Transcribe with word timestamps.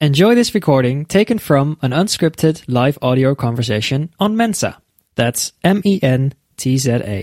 Enjoy 0.00 0.34
this 0.34 0.54
recording 0.54 1.04
taken 1.04 1.38
from 1.38 1.76
an 1.82 1.92
unscripted 1.92 2.62
live 2.68 2.98
audio 3.02 3.34
conversation 3.34 4.08
on 4.18 4.36
Mensa. 4.36 4.78
That's 5.16 5.52
M 5.62 5.82
E 5.84 6.00
N 6.02 6.32
T 6.56 6.78
Z 6.78 7.02
A. 7.04 7.18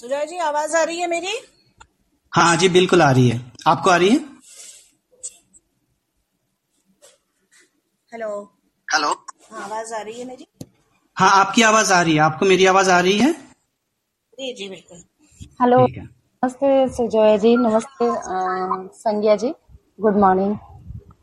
Sujay 0.00 0.24
जी 0.26 0.38
आवाज़ 0.38 0.76
आ 0.76 0.82
रही 0.84 1.00
है 1.00 1.06
मेरी? 1.08 1.34
हाँ 2.32 2.56
जी 2.56 2.68
बिल्कुल 2.76 3.02
आ 3.02 3.10
रही 3.10 3.28
है। 3.28 3.40
आपको 3.66 3.90
आ 3.90 3.96
रही 3.96 4.08
है? 4.08 4.18
हेलो 8.12 8.30
हेलो 8.88 9.08
हाँ 9.52 9.62
आवाज़ 9.64 9.92
आ 9.94 10.00
रही 10.02 10.18
है 10.20 10.26
मेरी? 10.26 10.46
हाँ 11.16 11.30
आपकी 11.40 11.62
आवाज़ 11.62 11.92
आ 11.92 12.00
रही 12.02 12.14
है। 12.14 12.20
आपको 12.22 12.46
मेरी 12.46 12.66
आवाज़ 12.72 12.90
आ 12.90 12.98
रही 13.00 13.18
है? 13.18 13.32
जी 13.32 14.52
जी 14.54 14.68
बिल्कुल। 14.68 15.02
हेलो 15.62 15.86
ठीक 15.86 15.96
है। 15.96 16.04
नमस्ते 16.04 16.88
सुजय 16.96 17.38
जी 17.38 17.56
नमस्ते 17.56 18.08
अ, 18.08 18.88
Sangya 19.04 19.36
ji. 19.44 19.52
Good 20.00 20.16
morning 20.20 20.56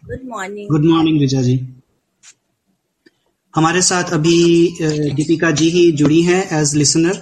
good 0.08 0.30
morning 0.30 0.70
good 0.70 0.86
morning 0.86 1.20
Richa 1.20 1.42
ji 1.42 1.70
हमारे 3.56 3.82
साथ 3.82 4.04
अभी 4.04 4.36
दीपिका 5.14 5.52
जी 5.52 5.70
ही 5.70 5.92
जुड़ी 5.92 6.21
हैं 6.24 6.61
एज 6.61 6.75
लिसनर 6.75 7.15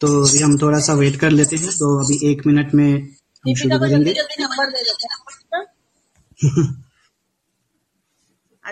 तो 0.00 0.28
अभी 0.28 0.38
हम 0.38 0.58
थोड़ा 0.58 0.78
सा 0.78 0.94
वेट 0.94 1.16
कर 1.16 1.30
लेते 1.30 1.56
हैं 1.56 1.70
तो 1.70 2.04
अभी 2.04 2.30
एक 2.30 2.46
मिनट 2.46 2.74
में 2.74 3.08
हम 3.46 3.54
शुरू 3.54 3.78
करेंगे। 3.78 4.10
हैं। 4.10 5.64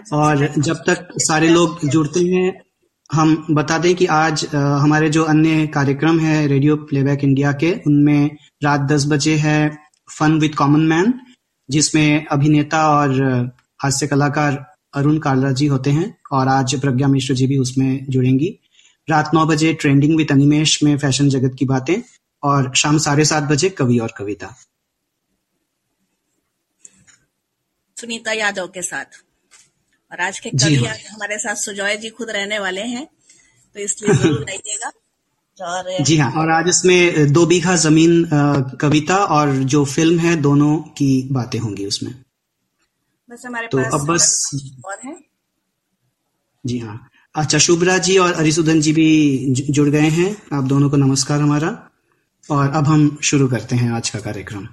और 0.13 0.53
जब 0.59 0.77
तक 0.77 1.09
सारे 1.19 1.49
लोग 1.49 1.89
जुड़ते 1.89 2.21
हैं 2.21 2.61
हम 3.13 3.47
बता 3.51 3.79
दें 3.79 3.95
कि 3.95 4.07
आज 4.07 4.47
हमारे 4.55 5.11
जो 5.11 5.23
अन्य 5.25 5.67
कार्यक्रम 5.67 6.21
है 6.21 6.47
रेडियो 6.47 6.77
प्लेबैक 6.77 7.25
इंडिया 7.25 7.53
के 7.53 7.73
उनमें 7.87 8.37
रात 8.63 8.81
10 8.81 9.07
बजे 9.07 9.37
है 9.37 9.79
फन 10.19 10.39
विद 10.39 10.55
कॉमन 10.55 10.81
मैन 10.81 11.15
जिसमें 11.69 12.27
अभिनेता 12.27 12.89
और 12.89 13.21
हास्य 13.83 14.07
कलाकार 14.07 14.65
अरुण 14.95 15.19
कालरा 15.19 15.53
जी 15.53 15.67
होते 15.67 15.91
हैं 15.91 16.17
और 16.33 16.49
आज 16.49 16.81
प्रज्ञा 16.81 17.09
मिश्र 17.09 17.35
जी 17.35 17.47
भी 17.47 17.59
उसमें 17.59 18.07
जुड़ेंगी। 18.09 18.59
रात 19.09 19.31
नौ 19.35 19.47
बजे 19.47 19.73
ट्रेंडिंग 19.75 20.17
विद 20.17 20.33
अनिमेश 20.33 20.83
में 20.83 20.97
फ़ैशन 20.99 21.29
जगत 21.29 21.57
की 21.59 21.65
बातें 21.65 21.97
और 22.43 22.75
शाम 22.75 22.99
साढ़े 22.99 23.25
सात 23.25 23.43
बजे 23.43 23.69
कवि 23.71 23.99
और 23.99 24.13
कविता। 24.19 24.55
सुनीता 27.97 28.33
यादव 28.33 28.67
के 28.67 28.83
साथ। 28.83 29.23
और 30.13 30.21
आज 30.21 30.39
के 30.39 30.51
कवि 30.51 30.75
हाँ। 30.75 30.97
हमारे 31.11 31.39
साथ 31.39 31.55
सुजय 31.55 31.97
जी 31.97 32.11
खुद 32.11 32.31
रहने 32.31 32.59
वाले 32.59 32.83
हैं 32.83 33.07
तो 33.77 33.81
इसलिए 33.81 34.15
ज़रूर 34.15 34.45
आइएगा 34.51 34.91
और 35.63 36.03
जी 36.05 36.17
हाँ 36.17 36.31
और 36.33 36.51
आज 36.51 36.69
इसमें 36.69 37.33
दो 37.33 37.47
बीघा 37.47 37.75
ज़मीन 37.77 38.29
कविता 38.81 39.17
और 39.17 39.53
जो 39.73 39.85
फ़िल्म 39.85 40.19
है 40.19 40.35
दोनों 40.37 40.77
की 40.77 41.29
बातें 41.33 41.59
होंगी 41.59 41.87
उसमें। 41.87 42.13
बस 43.31 43.43
हमारे 43.47 43.67
तो 43.67 43.79
पास 43.79 43.93
अब 43.95 44.07
बस 44.07 44.51
और 44.87 44.97
है? 45.05 45.17
जी 46.65 46.79
हाँ। 46.79 47.11
अच्छा 47.35 47.59
शुभरा 47.59 47.99
जी 47.99 48.19
और 48.19 48.33
अरिसुदन 48.33 48.81
जी 48.81 48.93
भी 48.93 49.09
जुड़ 49.71 49.89
गए 49.89 50.09
हैं। 50.11 50.37
आप 50.53 50.65
दोनों 50.65 50.91
को 50.91 50.97
नमस्कार 50.97 51.41
हमारा। 51.41 51.91
और 52.51 52.71
अब 52.71 52.87
हम 52.87 53.19
शुरू 53.23 53.49
करते 53.49 53.77
हैं 53.77 53.93
आज 53.93 54.11
का 54.11 54.21
कार्यक्रम। 54.21 54.67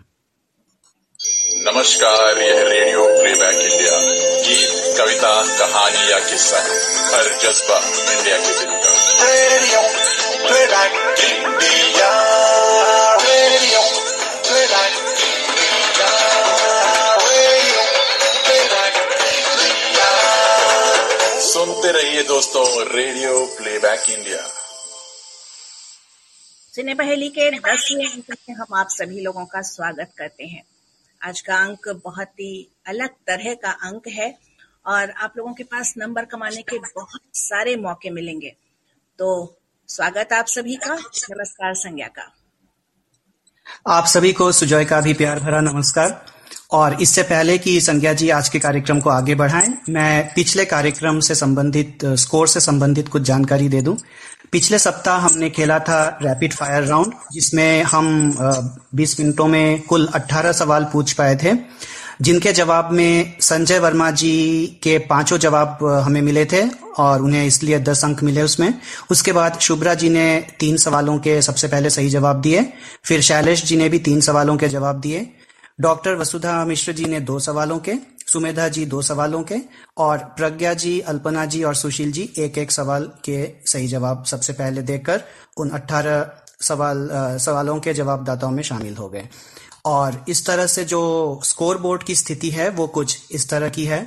नमस्कार 1.67 2.41
यह 2.41 2.63
रेडियो 2.69 3.05
प्लेबैक 3.21 3.61
इंडिया 3.61 3.99
गीत 4.47 4.97
कविता 4.97 5.33
कहानी 5.57 6.11
या 6.11 6.19
किस्सा 6.29 6.63
हर 7.13 7.31
जज्बा 7.43 7.79
इंडिया 8.13 8.37
के 8.37 8.59
दिल 8.59 8.75
का। 8.77 8.91
रेडियो। 9.25 10.20
सुनते 21.43 21.91
रहिए 21.91 22.23
दोस्तों 22.23 22.95
रेडियो 22.95 23.45
प्लेबैक 23.45 24.09
इंडिया। 24.09 24.41
सिने 26.75 26.93
पहेली 26.93 27.29
के 27.29 27.51
दसवें 27.51 28.05
अंक 28.05 28.25
में 28.29 28.55
हम 28.55 28.75
आप 28.75 28.87
सभी 28.89 29.21
लोगों 29.21 29.45
का 29.45 29.61
स्वागत 29.61 30.11
करते 30.17 30.43
हैं। 30.43 30.63
आज 31.23 31.41
का 31.41 31.55
अंक 31.55 32.01
बहुत 32.03 32.27
ही 32.27 32.67
अलग 32.87 33.09
तरह 33.09 33.53
का 33.53 33.71
अंक 33.71 34.07
है 34.07 34.39
और 34.85 35.11
आप 35.11 35.33
लोगों 35.37 35.53
के 35.53 35.63
पास 35.63 35.93
नंबर 35.97 36.25
कमाने 36.25 36.61
के 36.61 36.79
बहुत 36.79 37.21
सारे 37.33 37.75
मौके 37.75 38.09
मिलेंगे। 38.09 38.55
तो 39.19 39.57
स्वागत 39.91 40.33
आप 40.33 40.45
सभी 40.47 40.75
का 40.75 40.93
नमस्कार 41.31 41.73
संज्ञा 41.73 42.07
का। 42.07 42.33
आप 43.87 44.05
सभी 44.05 44.33
को 44.33 44.51
सुजय 44.51 44.85
का 44.85 45.01
भी 45.01 45.13
प्यार 45.13 45.39
भरा 45.39 45.61
नमस्कार। 45.61 46.25
और 46.71 47.01
इससे 47.01 47.23
पहले 47.23 47.57
कि 47.57 47.81
संज्ञा 47.81 48.13
जी 48.13 48.29
आज 48.29 48.49
के 48.49 48.59
कार्यक्रम 48.59 48.99
को 48.99 49.09
आगे 49.09 49.35
बढ़ाएँ 49.35 49.77
मैं 49.89 50.33
पिछले 50.33 50.65
कार्यक्रम 50.65 51.19
से 51.19 51.35
संबंधित 51.35 51.99
स्कोर 52.05 52.47
से 52.47 52.59
संबंधित 52.59 53.07
कुछ 53.07 53.21
जानकारी 53.21 53.69
दे 53.69 53.81
दूँ। 53.81 53.97
पिछले 54.51 54.79
सप्ताह 54.79 55.17
हमने 55.17 55.49
खेला 55.49 55.79
था 55.79 56.19
रैपिड 56.21 56.53
फायर 56.53 56.83
राउंड 56.83 57.13
जिसमें 57.31 57.83
हम 57.83 58.31
अ, 58.41 58.77
20 58.95 59.19
मिनटों 59.19 59.47
में 59.47 59.81
कुल 59.81 60.07
18 60.07 60.51
सवाल 60.51 60.85
पूछ 60.93 61.13
पाए 61.13 61.35
थे। 61.35 61.53
जिनके 62.21 62.51
जवाब 62.53 62.91
में 62.91 63.37
संजय 63.41 63.79
वर्मा 63.79 64.09
जी 64.11 64.65
के 64.83 64.97
पाँचों 64.99 65.37
जवाब 65.37 65.77
हमें 66.05 66.21
मिले 66.21 66.45
थे 66.45 66.61
और 66.97 67.21
उन्हें 67.21 67.45
इसलिए 67.45 67.79
10 67.79 68.03
अंक 68.05 68.21
मिले 68.23 68.41
उसमें। 68.41 68.73
उसके 69.11 69.31
बाद 69.31 69.59
शुभ्रा 69.59 69.93
जी 69.93 70.09
ने 70.09 70.25
तीन 70.59 70.77
सवालों 70.77 71.17
के 71.19 71.41
सबसे 71.41 71.67
पहले 71.67 71.89
सही 71.89 72.09
जवाब 72.09 72.41
दिए, 72.41 72.61
फिर 73.05 73.21
शैलेश 73.21 73.63
जी 73.65 73.77
ने 73.77 73.89
भी 73.89 73.99
तीन 73.99 74.21
सवालों 74.21 74.57
के 74.57 74.67
जवाब 74.67 74.99
दिए, 74.99 75.27
डॉक्टर 75.81 76.15
वसुधा 76.15 76.63
मिश्र 76.65 76.91
जी 76.91 77.05
ने 77.05 77.19
दो 77.19 77.39
सवालों 77.39 77.79
के, 77.79 77.93
सुमेधा 78.27 78.67
जी 78.67 78.85
दो 78.85 79.01
सवालों 79.01 79.41
के 79.43 79.55
और 79.97 80.17
प्रज्ञा 80.17 80.73
जी, 80.73 80.99
अल्पना 80.99 81.45
जी 81.45 81.63
और 81.63 81.75
सुशील 81.75 82.11
जी 82.11 82.29
एक 82.37 82.57
एक 82.57 82.71
सवाल 82.71 83.09
के 83.25 83.47
सही 83.65 83.87
जवाब 83.87 84.23
सबसे 84.25 84.53
पहले 84.53 84.81
देकर 84.81 85.23
उन 85.57 85.69
18 85.69 86.23
सवाल 86.61 87.09
सवालों 87.39 87.79
के 87.79 87.93
जवाबदाताओं 87.93 88.51
में 88.51 88.63
शामिल 88.63 88.95
हो 88.95 89.09
गए। 89.09 89.27
और 89.85 90.25
इस 90.29 90.45
तरह 90.45 90.67
से 90.67 90.83
जो 90.85 91.41
स्कोर 91.43 91.77
बोर्ड 91.77 92.03
की 92.03 92.15
स्थिति 92.15 92.49
है, 92.49 92.69
वो 92.69 92.87
कुछ 92.87 93.31
इस 93.31 93.49
तरह 93.49 93.69
की 93.69 93.85
है। 93.85 94.01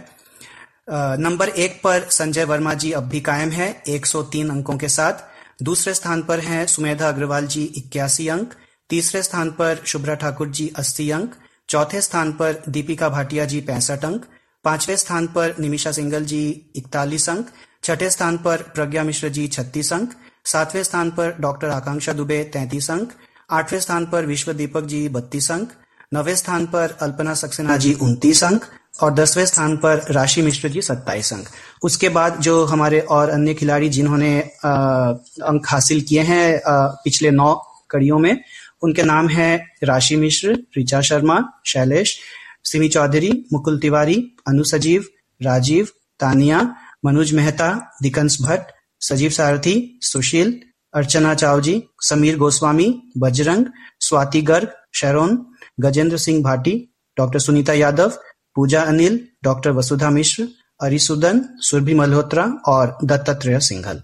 नंबर 0.90 1.48
एक 1.48 1.80
पर 1.84 2.06
संजय 2.10 2.44
वर्मा 2.44 2.74
जी 2.74 2.92
अब 2.92 3.04
भी 3.04 3.20
कायम 3.20 3.50
है 3.50 3.82
103 3.88 4.50
अंकों 4.50 4.76
के 4.78 4.88
साथ। 4.88 5.24
दूसरे 5.62 5.94
स्थान 5.94 6.22
पर 6.22 6.40
हैं 6.40 6.66
सुमेधा 6.66 7.08
अग्रवाल 7.08 7.46
जी 7.46 7.62
इक्यासी 7.76 8.28
अंक। 8.28 8.54
तीसरे 8.90 9.22
स्थान 9.22 9.50
पर 9.50 9.82
शुभ्रा 9.86 10.14
ठाकुर 10.14 10.48
जी 10.48 10.68
80 10.78 11.10
अंक। 11.10 11.34
चौथे 11.68 12.00
स्थान 12.00 12.32
पर 12.32 12.62
दीपिका 12.68 13.08
भाटिया 13.08 13.44
जी 13.44 13.60
पैंसठ 13.60 14.04
अंक। 14.04 14.24
पाँचवें 14.64 14.96
स्थान 14.96 15.26
पर 15.26 15.54
निमिषा 15.60 15.92
सिंगल 15.92 16.24
जी 16.24 16.44
इकतालीस 16.76 17.28
अंक। 17.30 17.48
छठे 17.84 18.10
स्थान 18.10 18.38
पर 18.38 18.62
प्रज्ञा 18.74 19.02
मिश्र 19.04 19.28
जी 19.28 19.46
छत्तीस 19.48 19.92
अंक। 19.92 20.14
सातवें 20.44 20.82
स्थान 20.82 21.10
पर 21.10 21.36
डॉक्टर 21.40 21.68
आकांक्षा 21.68 22.12
दुबे 22.12 22.42
तैंतीस 22.44 22.90
अंक। 22.90 23.12
आठवें 23.54 23.80
स्थान 23.80 24.06
पर 24.06 24.26
विश्व 24.26 24.52
दीपक 24.52 24.84
जी 24.84 25.08
बत्तीस 25.08 25.50
अंक, 25.52 25.68
नवे 26.14 26.34
स्थान 26.36 26.66
पर 26.66 26.96
अल्पना 27.02 27.34
सक्सेना 27.34 27.76
जी 27.76 27.92
उनतीस 28.02 28.42
अंक 28.44 28.64
और 29.02 29.14
दसवें 29.14 29.44
स्थान 29.46 29.76
पर 29.76 30.04
राशि 30.10 30.42
मिश्र 30.42 30.68
जी 30.68 30.82
सत्ताईस 30.82 31.32
अंक। 31.32 31.48
उसके 31.82 32.08
बाद 32.08 32.40
जो 32.40 32.64
हमारे 32.64 33.00
और 33.10 33.30
अन्य 33.30 33.54
खिलाड़ी 33.54 33.88
जिन्होंने 33.88 34.38
अंक 34.40 35.66
हासिल 35.68 36.00
किए 36.00 36.22
हैं 36.22 36.60
पिछले 37.04 37.30
नौ 37.30 37.54
कड़ियों 37.90 38.18
में, 38.18 38.40
उनके 38.82 39.02
नाम 39.02 39.28
हैं 39.28 39.52
राशि 39.84 40.16
मिश्र 40.16 40.56
ऋचा 40.78 41.00
शर्मा, 41.00 41.38
शैलेश, 41.66 42.18
सिमी 42.64 42.88
चौधरी, 42.88 43.30
मुकुल 43.52 43.78
तिवारी, 43.78 44.16
अनु 44.48 44.64
सजीव, 44.64 45.04
राजीव, 45.40 45.88
तानिया, 46.20 46.60
मनोज 47.04 47.32
मेहता, 47.34 47.68
दिकंस 48.02 48.38
भट्ट, 48.42 48.72
सजीव 49.00 49.30
Sarathi, 49.30 49.98
Sushil 50.02 50.60
Archana 50.94 51.34
Chav 51.34 51.60
ji 51.60 51.82
Sameer 52.00 52.36
Goswami, 52.38 52.88
Bajrang, 53.18 53.66
Swati 54.00 54.42
Garg, 54.42 54.72
Sharon, 54.94 55.46
Gajendra 55.80 56.18
Singh 56.18 56.42
Bhati, 56.42 56.72
doctor 57.16 57.38
Sunita 57.38 57.72
Yadav, 57.72 58.18
Pooja 58.56 58.82
Anil, 58.82 59.20
doctor 59.44 59.70
Vasudha 59.70 60.10
Mishra, 60.10 60.48
Arisudan, 60.80 61.44
Surabhi 61.60 61.94
Malhotra 61.94 62.44
और 62.66 62.96
दत्तात्रेय 63.04 63.58
सिंघल। 63.60 64.02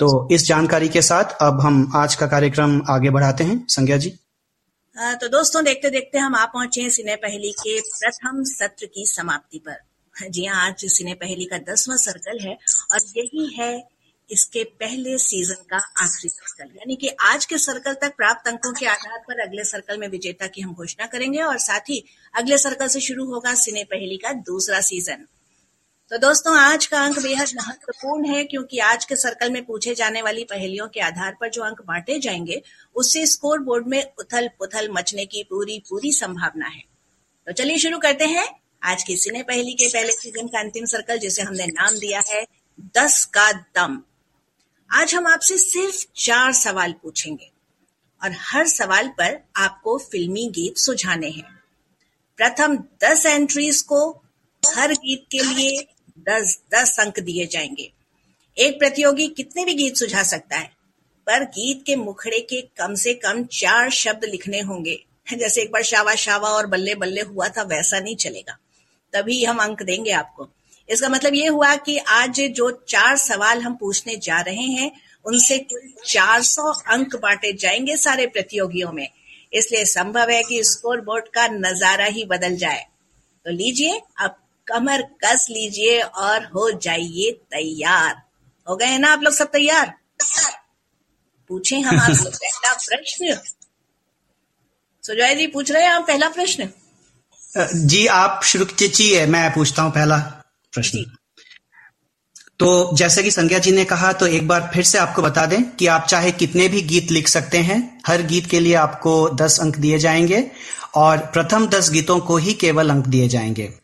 तो 0.00 0.28
इस 0.32 0.46
जानकारी 0.46 0.88
के 0.88 1.02
साथ 1.02 1.36
अब 1.40 1.60
हम 1.60 1.90
आज 1.96 2.14
का 2.14 2.26
कार्यक्रम 2.26 2.80
आगे 2.90 3.10
बढ़ाते 3.10 3.44
हैं। 3.44 3.66
संज्ञा 3.68 3.96
जी। 3.96 4.10
तो 4.96 5.28
दोस्तों 5.28 5.64
देखते 5.64 5.90
देखते 5.90 6.18
हम 6.18 6.34
आ 6.34 6.44
पहुँचे 6.44 6.80
हैं 6.80 6.90
सिने 6.90 7.16
पहली 7.16 7.52
के 7.52 7.80
प्रथम 7.80 8.42
सत्र 8.44 8.86
की 8.86 9.06
समाप्ति 9.06 9.58
पर। 9.58 10.28
जी 10.30 10.44
हाँ 10.46 10.66
आज 10.66 10.84
सिने 10.86 11.14
पहली 11.14 11.44
का 11.44 11.58
दसवां 11.72 11.96
सर्कल 11.98 12.38
है 12.40 12.56
और 12.92 13.00
यही 13.16 13.46
है 13.54 13.72
इसके 14.30 14.64
पहले 14.64 15.18
सीज़न 15.18 15.54
का 15.54 15.76
आखिरी 15.76 16.28
सर्कल 16.28 16.70
यानी 16.76 16.96
कि 16.96 17.08
आज 17.08 17.44
के 17.44 17.58
सर्कल 17.58 17.94
तक 17.94 18.16
प्राप्त 18.16 18.48
अंकों 18.48 18.72
के 18.72 18.86
आधार 18.86 19.18
पर 19.18 19.40
अगले 19.40 19.64
सर्कल 19.64 19.98
में 19.98 20.08
विजेता 20.08 20.46
की 20.46 20.60
हम 20.60 20.74
घोषणा 20.74 21.06
करेंगे 21.06 21.38
और 21.38 21.58
साथ 21.58 21.80
ही 21.80 22.04
अगले 22.34 22.58
सर्कल 22.58 22.88
से 22.88 23.00
शुरू 23.00 23.24
होगा 23.24 23.54
सिने 23.54 23.84
पहली 23.84 24.16
का 24.16 24.32
दूसरा 24.32 24.80
सीज़न 24.80 25.26
तो 26.10 26.18
दोस्तों, 26.18 26.56
आज 26.56 26.86
का 26.86 27.04
अंक 27.04 27.18
बेहद 27.18 27.48
महत्वपूर्ण 27.56 28.28
है 28.28 28.44
क्योंकि 28.44 28.78
आज 28.78 29.04
के 29.04 29.16
सर्कल 29.16 29.50
में 29.50 29.64
पूछे 29.64 29.94
जाने 29.94 30.22
वाली 30.22 30.44
पहेलियों 30.44 30.88
के 30.88 31.00
आधार 31.00 31.36
पर 31.40 31.50
जो 31.50 31.62
अंक 31.62 31.80
बांटे 31.80 32.18
जाएँगे, 32.18 32.62
उससे 32.96 33.26
स्कोर 33.26 33.58
बोर्ड 33.58 33.86
में 33.86 34.12
उथल 34.18 34.48
पुथल 34.48 34.88
मचने 34.90 35.26
की 35.26 35.42
पूरी 35.42 35.82
पूरी 35.90 36.12
संभावना 36.12 36.66
है। 36.66 36.82
तो 37.46 37.52
चलिए 37.52 37.78
शुरू 37.78 37.98
करते 37.98 38.24
हैं। 38.24 38.60
आज 38.82 39.02
की 39.02 39.16
सिने 39.16 39.42
पहली 39.42 39.72
के 39.72 39.88
पहले 39.88 40.12
सीज़न 40.12 40.46
का 40.46 40.60
अंतिम 40.60 40.84
सर्कल 40.84 41.18
जिसे 41.18 41.42
हमने 41.42 41.66
नाम 41.66 41.98
दिया 41.98 42.22
है, 42.28 42.46
दस 42.80 43.24
का 43.24 43.52
दम। 43.52 44.02
आज 44.94 45.14
हम 45.14 45.26
आपसे 45.26 45.58
सिर्फ़ 45.58 46.06
चार 46.16 46.52
सवाल 46.52 46.92
पूछेंगे 46.92 47.50
और 48.22 48.32
हर 48.38 48.66
सवाल 48.66 49.08
पर 49.08 49.44
आपको 49.56 49.98
फिल्मी 49.98 50.48
गीत 50.48 50.78
सुझाने 50.78 51.28
हैं। 51.28 51.60
प्रथम 52.36 52.76
दस 52.76 53.26
एंट्रीज 53.26 53.82
को 53.82 54.10
हर 54.76 54.92
गीत 54.92 55.24
के 55.32 55.38
लिए 55.38 55.86
दस 56.18 56.60
दस 56.74 57.00
अंक 57.00 57.20
दिए 57.20 57.46
जाएँगे। 57.46 57.92
एक 58.58 58.78
प्रतियोगी 58.78 59.28
कितने 59.28 59.64
भी 59.64 59.74
गीत 59.74 59.96
सुझा 59.96 60.22
सकता 60.22 60.56
है, 60.56 60.72
पर 61.26 61.44
गीत 61.44 61.84
के 61.86 61.96
मुखड़े 61.96 62.40
के 62.40 62.60
कम 62.60 62.94
से 62.94 63.14
कम 63.14 63.44
चार 63.44 63.90
शब्द 63.90 64.24
लिखने 64.24 64.60
होंगे। 64.60 65.04
जैसे 65.38 65.62
एक 65.62 65.72
बार 65.72 65.82
शावा 65.82 66.14
शावा 66.14 66.48
और 66.48 66.66
बल्ले 66.66 66.94
बल्ले 66.94 67.20
हुआ 67.20 67.48
था, 67.48 67.62
वैसा 67.62 68.00
नहीं 68.00 68.16
चलेगा। 68.16 68.58
तभी 69.12 69.44
हम 69.44 69.58
अंक 69.58 69.82
देंगे 69.82 70.10
आपको। 70.10 70.48
इसका 70.92 71.08
मतलब 71.08 71.34
ये 71.34 71.46
हुआ 71.46 71.76
कि 71.76 71.98
आज 71.98 72.40
जो 72.40 72.70
चार 72.88 73.16
सवाल 73.16 73.60
हम 73.62 73.74
पूछने 73.74 74.16
जा 74.16 74.40
रहे 74.40 74.62
हैं, 74.62 74.92
उनसे 75.24 75.58
कुल 75.58 75.92
400 76.06 76.72
अंक 76.88 77.16
बांटे 77.16 77.52
जाएँगे 77.52 77.96
सारे 77.96 78.26
प्रतियोगियों 78.26 78.92
में। 78.92 79.08
इसलिए 79.52 79.84
संभव 79.84 80.30
है 80.30 80.42
कि 80.42 80.64
स्कोर 80.64 81.00
बोर्ड 81.00 81.24
का 81.28 81.46
नज़ारा 81.48 82.04
ही 82.04 82.24
बदल 82.24 82.56
जाए। 82.56 82.86
तो 83.46 83.50
लीजिए, 83.50 84.00
अब 84.20 84.36
कमर 84.66 85.02
कस 85.02 85.46
लीजिए 85.50 86.00
और 86.00 86.44
हो 86.44 86.70
जाइए 86.70 87.30
तैयार। 87.30 88.22
हो 88.68 88.76
गए 88.76 88.98
ना 88.98 89.12
आप 89.12 89.22
लोग 89.22 89.34
सब 89.34 89.50
तैयार? 89.50 89.94
पूछे 91.48 91.76
हम 91.76 92.00
आपसे 92.00 92.30
पहला 92.30 92.72
प्रश्न। 92.72 93.40
सुजॉय 95.04 95.34
जी, 95.34 95.46
पूछ 95.46 95.70
रहे 95.70 95.82
हैं 95.82 95.90
आप 95.90 96.06
पहला 96.06 96.28
प्रश्न? 96.28 96.68
जी, 97.74 98.06
आप 98.06 98.40
शुरू 98.44 98.64
कीजिए, 98.64 99.26
मैं 99.26 99.54
पूछता 99.54 99.82
हूँ 99.82 99.90
पहला। 99.90 100.41
प्रश्न 100.72 101.04
तो 102.58 102.90
जैसे 102.96 103.22
कि 103.22 103.30
संज्ञा 103.30 103.58
जी 103.58 103.70
ने 103.70 103.84
कहा 103.84 104.12
तो 104.12 104.26
एक 104.26 104.48
बार 104.48 104.70
फिर 104.74 104.84
से 104.84 104.98
आपको 104.98 105.22
बता 105.22 105.46
दें 105.46 105.70
कि 105.76 105.86
आप 105.86 106.06
चाहे 106.06 106.32
कितने 106.32 106.68
भी 106.68 106.82
गीत 106.82 107.10
लिख 107.10 107.28
सकते 107.28 107.58
हैं 107.58 108.00
हर 108.06 108.22
गीत 108.22 108.46
के 108.46 108.60
लिए 108.60 108.74
आपको 108.74 109.30
दस 109.30 109.60
अंक 109.60 109.76
दिए 109.76 109.98
जाएँगे 109.98 110.50
और 110.94 111.18
प्रथम 111.18 111.66
दस 111.66 111.90
गीतों 111.90 112.20
को 112.20 112.36
ही 112.36 112.54
केवल 112.54 112.90
अंक 112.90 113.06
दिए 113.06 113.28
जाएँगे 113.28 113.74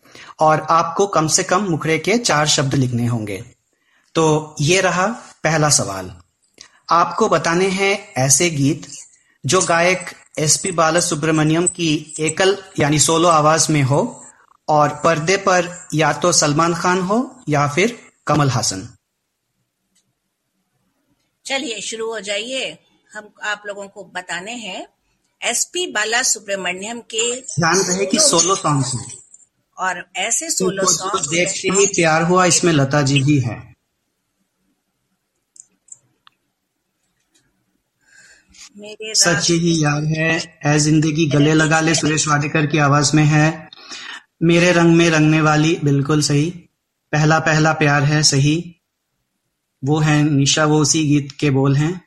और 0.41 0.67
आपको 0.71 1.07
कम 1.07 1.27
से 1.27 1.43
कम 1.43 1.61
मुखड़े 1.63 1.99
के 1.99 2.19
चार 2.19 2.47
शब्द 2.47 2.75
लिखने 2.75 3.07
होंगे। 3.07 3.45
तो 4.15 4.57
ये 4.61 4.81
रहा 4.81 5.07
पहला 5.45 5.69
सवाल। 5.69 6.13
आपको 6.91 7.29
बताने 7.29 7.69
हैं 7.69 8.13
ऐसे 8.17 8.51
गीत 8.51 8.87
जो 9.47 9.61
गायक 9.61 10.11
एस 10.39 10.57
पी 10.57 10.71
बाला 10.71 11.01
सुब्रमण्यम 11.01 11.67
की 11.67 12.15
एकल 12.21 12.59
यानी 12.79 12.99
सोलो 12.99 13.29
आवाज़ 13.29 13.73
में 13.73 13.83
हो 13.83 14.25
और 14.69 14.89
पर्दे 15.05 15.37
पर 15.37 15.69
या 15.95 16.13
तो 16.13 16.33
सलमान 16.33 16.75
खान 16.75 17.01
हो 17.01 17.19
या 17.49 17.67
फिर 17.69 17.99
कमल 18.27 18.51
हासन। 18.51 18.89
चलिए 21.45 21.81
शुरू 21.81 22.11
हो 22.13 22.21
जाइए। 22.21 22.77
हम 23.13 23.29
आप 23.45 23.63
लोगों 23.67 23.87
को 23.89 24.05
बताने 24.15 24.53
हैं 24.57 24.87
एसपी 25.41 25.87
बाला 25.93 26.23
सुब्रमण्यम 26.25 27.01
के 27.11 27.31
ध्यान 27.41 27.79
रहे 27.81 28.07
कि 28.07 28.19
सोलो 28.21 28.57
सॉन्ग 28.57 28.85
हैं। 28.85 29.17
और 29.77 30.05
ऐसे 30.17 30.51
सोलो 30.51 30.85
सॉन्ग 30.93 31.31
देखते 31.31 31.69
ही। 31.71 31.87
प्यार 31.87 32.23
हुआ 32.23 32.45
इसमें 32.45 32.73
लता 32.73 33.03
जी 33.03 33.23
भी 33.23 33.39
है। 33.39 33.57
मेरे 38.79 39.15
सच 39.15 39.51
ही 39.51 39.83
यार 39.85 40.05
है 40.07 40.31
ए 40.67 40.79
ज़िंदगी 40.81 41.27
गले 41.31 41.55
लगा 41.55 41.81
ले 41.81 41.95
सुरेश 41.95 42.27
वाडेकर 42.29 42.67
की 42.67 42.79
आवाज़ 42.81 43.15
में 43.17 43.25
है। 43.27 43.68
मेरे 44.41 44.73
रंग 44.73 44.95
में 44.97 45.09
रंगने 45.11 45.41
वाली 45.41 45.79
बिल्कुल 45.85 46.21
सही। 46.23 46.51
पहला 47.13 47.39
पहला 47.39 47.73
प्यार 47.73 48.03
है 48.03 48.23
सही। 48.23 48.75
वो 49.83 49.99
है 49.99 50.23
निशा, 50.23 50.65
वो 50.65 50.79
उसी 50.79 51.05
गीत 51.05 51.33
के 51.33 51.51
बोल 51.51 51.77
हैं। 51.77 52.01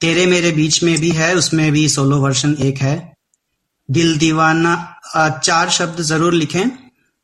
तेरे 0.00 0.26
मेरे 0.26 0.50
बीच 0.52 0.82
में 0.82 0.96
भी 1.00 1.10
है, 1.10 1.34
उसमें 1.36 1.70
भी 1.72 1.88
सोलो 1.88 2.18
वर्षन 2.20 2.56
एक 2.60 2.78
है। 2.78 2.96
दिल 3.88 4.16
दीवाना 4.18 4.74
चार 5.44 5.70
शब्द 5.70 6.00
ज़रूर 6.02 6.34
लिखें। 6.34 6.68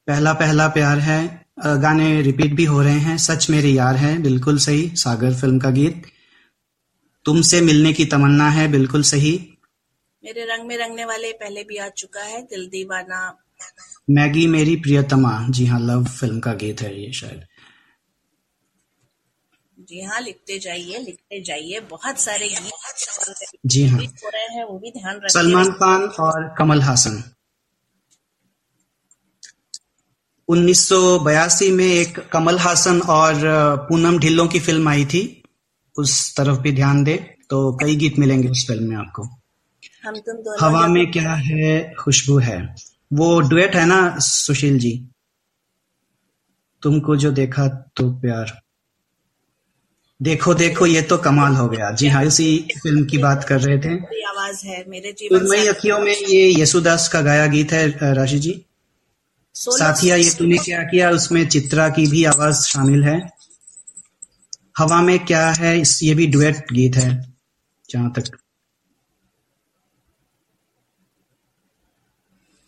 पहला 0.08 0.32
पहला 0.32 0.68
प्यार 0.68 0.98
है। 0.98 1.20
गाने 1.64 2.20
रिपीट 2.22 2.54
भी 2.54 2.64
हो 2.64 2.82
रहे 2.82 2.98
हैं। 2.98 3.16
सच 3.18 3.48
मेरे 3.50 3.70
यार 3.70 3.96
है, 3.96 4.16
बिल्कुल 4.18 4.58
सही। 4.58 4.90
सागर 4.96 5.34
फ़िल्म 5.34 5.58
का 5.58 5.70
गीत। 5.70 6.06
तुमसे 7.26 7.60
मिलने 7.60 7.92
की 7.92 8.04
तमन्ना 8.04 8.48
है, 8.50 8.68
बिल्कुल 8.68 9.02
सही। 9.02 9.32
मेरे 10.24 10.44
रंग 10.44 10.66
में 10.66 10.76
रंगने 10.76 11.04
वाले 11.04 11.32
पहले 11.32 11.64
भी 11.64 11.76
आ 11.76 11.88
चुका 11.88 12.22
है 12.22 12.42
दिल 12.42 12.66
दीवाना। 12.68 13.20
मैगी 14.10 14.46
मेरी 14.46 14.76
प्रियतमा। 14.76 15.46
जी 15.50 15.66
हाँ 15.66 15.80
लव 15.80 16.04
फ़िल्म 16.04 16.40
का 16.40 16.52
गीत 16.54 16.80
है 16.82 17.02
ये 17.02 17.12
शायद। 17.12 17.46
जी 19.78 20.02
हाँ 20.02 20.20
लिखते 20.20 20.58
जाइए 20.58 20.98
लिखते 20.98 21.42
जाइए। 21.42 21.80
बहुत 21.80 22.18
सारे 22.18 22.48
गीत 22.48 23.58
जी 23.66 23.86
हाँ। 23.86 24.00
हो 24.00 24.28
रहे 24.28 24.44
हैं 24.44 24.64
वो 24.64 24.78
भी 24.78 24.90
ध्यान 24.90 25.16
रखिए। 25.16 25.28
सलमान 25.28 25.72
खान 25.72 26.02
और 26.02 26.54
कमल 26.58 26.82
हासन। 26.82 27.22
1982 30.48 31.70
में 31.70 31.84
एक 31.86 32.18
कमल 32.32 32.58
हासन 32.58 33.00
और 33.00 33.34
पूनम 33.90 34.18
ढिल्लों 34.18 34.48
की 34.48 34.60
फ़िल्म 34.60 34.88
आई 34.88 35.04
थी। 35.04 35.42
उस 35.96 36.36
तरफ़ 36.36 36.60
भी 36.60 36.72
ध्यान 36.72 37.04
दे 37.04 37.16
तो 37.50 37.76
कई 37.76 37.96
गीत 37.96 38.18
मिलेंगे 38.18 38.48
उस 38.48 38.66
फ़िल्म 38.68 38.88
में 38.88 38.96
आपको। 38.96 39.39
हम 40.04 40.14
तुम 40.16 40.36
दोनों 40.36 40.56
हवा 40.60 40.86
में 40.86 41.10
क्या 41.10 41.32
है 41.34 41.94
खुशबू 41.98 42.38
है। 42.38 42.58
वो 43.12 43.40
डुएट 43.40 43.74
है 43.76 43.84
ना 43.86 44.18
सुशील 44.18 44.78
जी? 44.78 44.92
तुमको 46.82 47.16
जो 47.16 47.30
देखा 47.30 47.66
तो 47.96 48.10
प्यार। 48.20 48.52
देखो 50.20 50.54
देखो 50.54 50.86
ये 50.86 51.02
तो 51.02 51.16
कमाल 51.18 51.52
हो 51.52 51.68
गया। 51.68 51.90
जी 51.90 52.08
हाँ 52.08 52.24
उसी 52.24 52.48
फ़िल्म 52.82 53.04
की 53.04 53.18
बात 53.18 53.44
कर 53.44 53.60
रहे 53.60 53.78
थे। 53.78 53.94
आवाज़ 54.24 54.66
है 54.66 54.84
मेरे 54.88 55.12
जीवन 55.12 55.66
अखियों 55.68 55.98
में 55.98 56.14
ये 56.14 56.62
यशुदास 56.62 57.08
का 57.08 57.20
गाया 57.20 57.46
गीत 57.46 57.72
है 57.72 58.14
राशि 58.14 58.38
जी। 58.38 58.60
साथिया 59.54 60.16
ये 60.16 60.30
तूने 60.30 60.58
क्या 60.58 60.82
किया? 60.82 61.10
उसमें 61.10 61.46
चित्रा 61.48 61.88
की 61.88 62.06
भी 62.06 62.24
आवाज़ 62.24 62.66
शामिल 62.66 63.04
है। 63.04 63.20
हवा 64.78 65.00
में 65.02 65.18
क्या 65.24 65.48
है? 65.50 65.78
ये 65.80 66.14
भी 66.14 66.26
डुएट 66.26 66.72
गीत 66.72 66.96
है 66.96 67.10
जहाँ 67.90 68.12
तक 68.12 68.36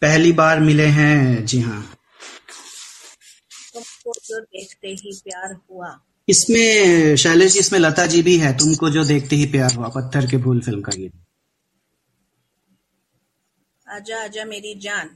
पहली 0.02 0.32
बार 0.32 0.60
मिले 0.60 0.87
हैं। 0.90 1.44
जी 1.46 1.60
हाँ। 1.60 1.82
तुमको 3.75 4.12
जो 4.25 4.40
देखते 4.40 4.88
ही 4.88 5.12
प्यार 5.25 5.52
हुआ। 5.52 5.99
इसमें 6.28 7.16
शैलेश 7.16 7.52
जी 7.52 7.59
इसमें 7.59 7.78
लता 7.80 8.06
जी 8.06 8.23
भी 8.23 8.37
है। 8.38 8.52
तुमको 8.59 8.90
जो 8.90 9.04
देखते 9.04 9.37
ही 9.37 9.47
प्यार 9.52 9.75
हुआ 9.75 9.88
पत्थर 9.88 10.26
के 10.26 10.37
भूल 10.38 10.61
फ़िल्म 10.61 10.80
का 10.80 10.92
गीत 10.97 11.12
आजा 13.87 14.23
आजा 14.25 14.44
मेरी 14.44 14.75
जान। 14.80 15.09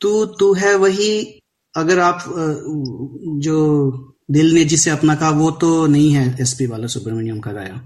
तू 0.00 0.24
तू 0.38 0.52
है 0.54 0.74
वही 0.76 1.40
अगर 1.74 1.98
आप 1.98 2.24
जो 3.44 3.56
दिल 4.30 4.54
ने 4.54 4.64
जिसे 4.64 4.90
अपना 4.90 5.14
कहा 5.14 5.30
वो 5.32 5.50
तो 5.60 5.86
नहीं 5.86 6.10
है 6.12 6.24
एसपी 6.42 6.66
बाला 6.66 6.86
सुब्रमण्यम 6.86 7.40
का 7.40 7.52
गाया। 7.52 7.80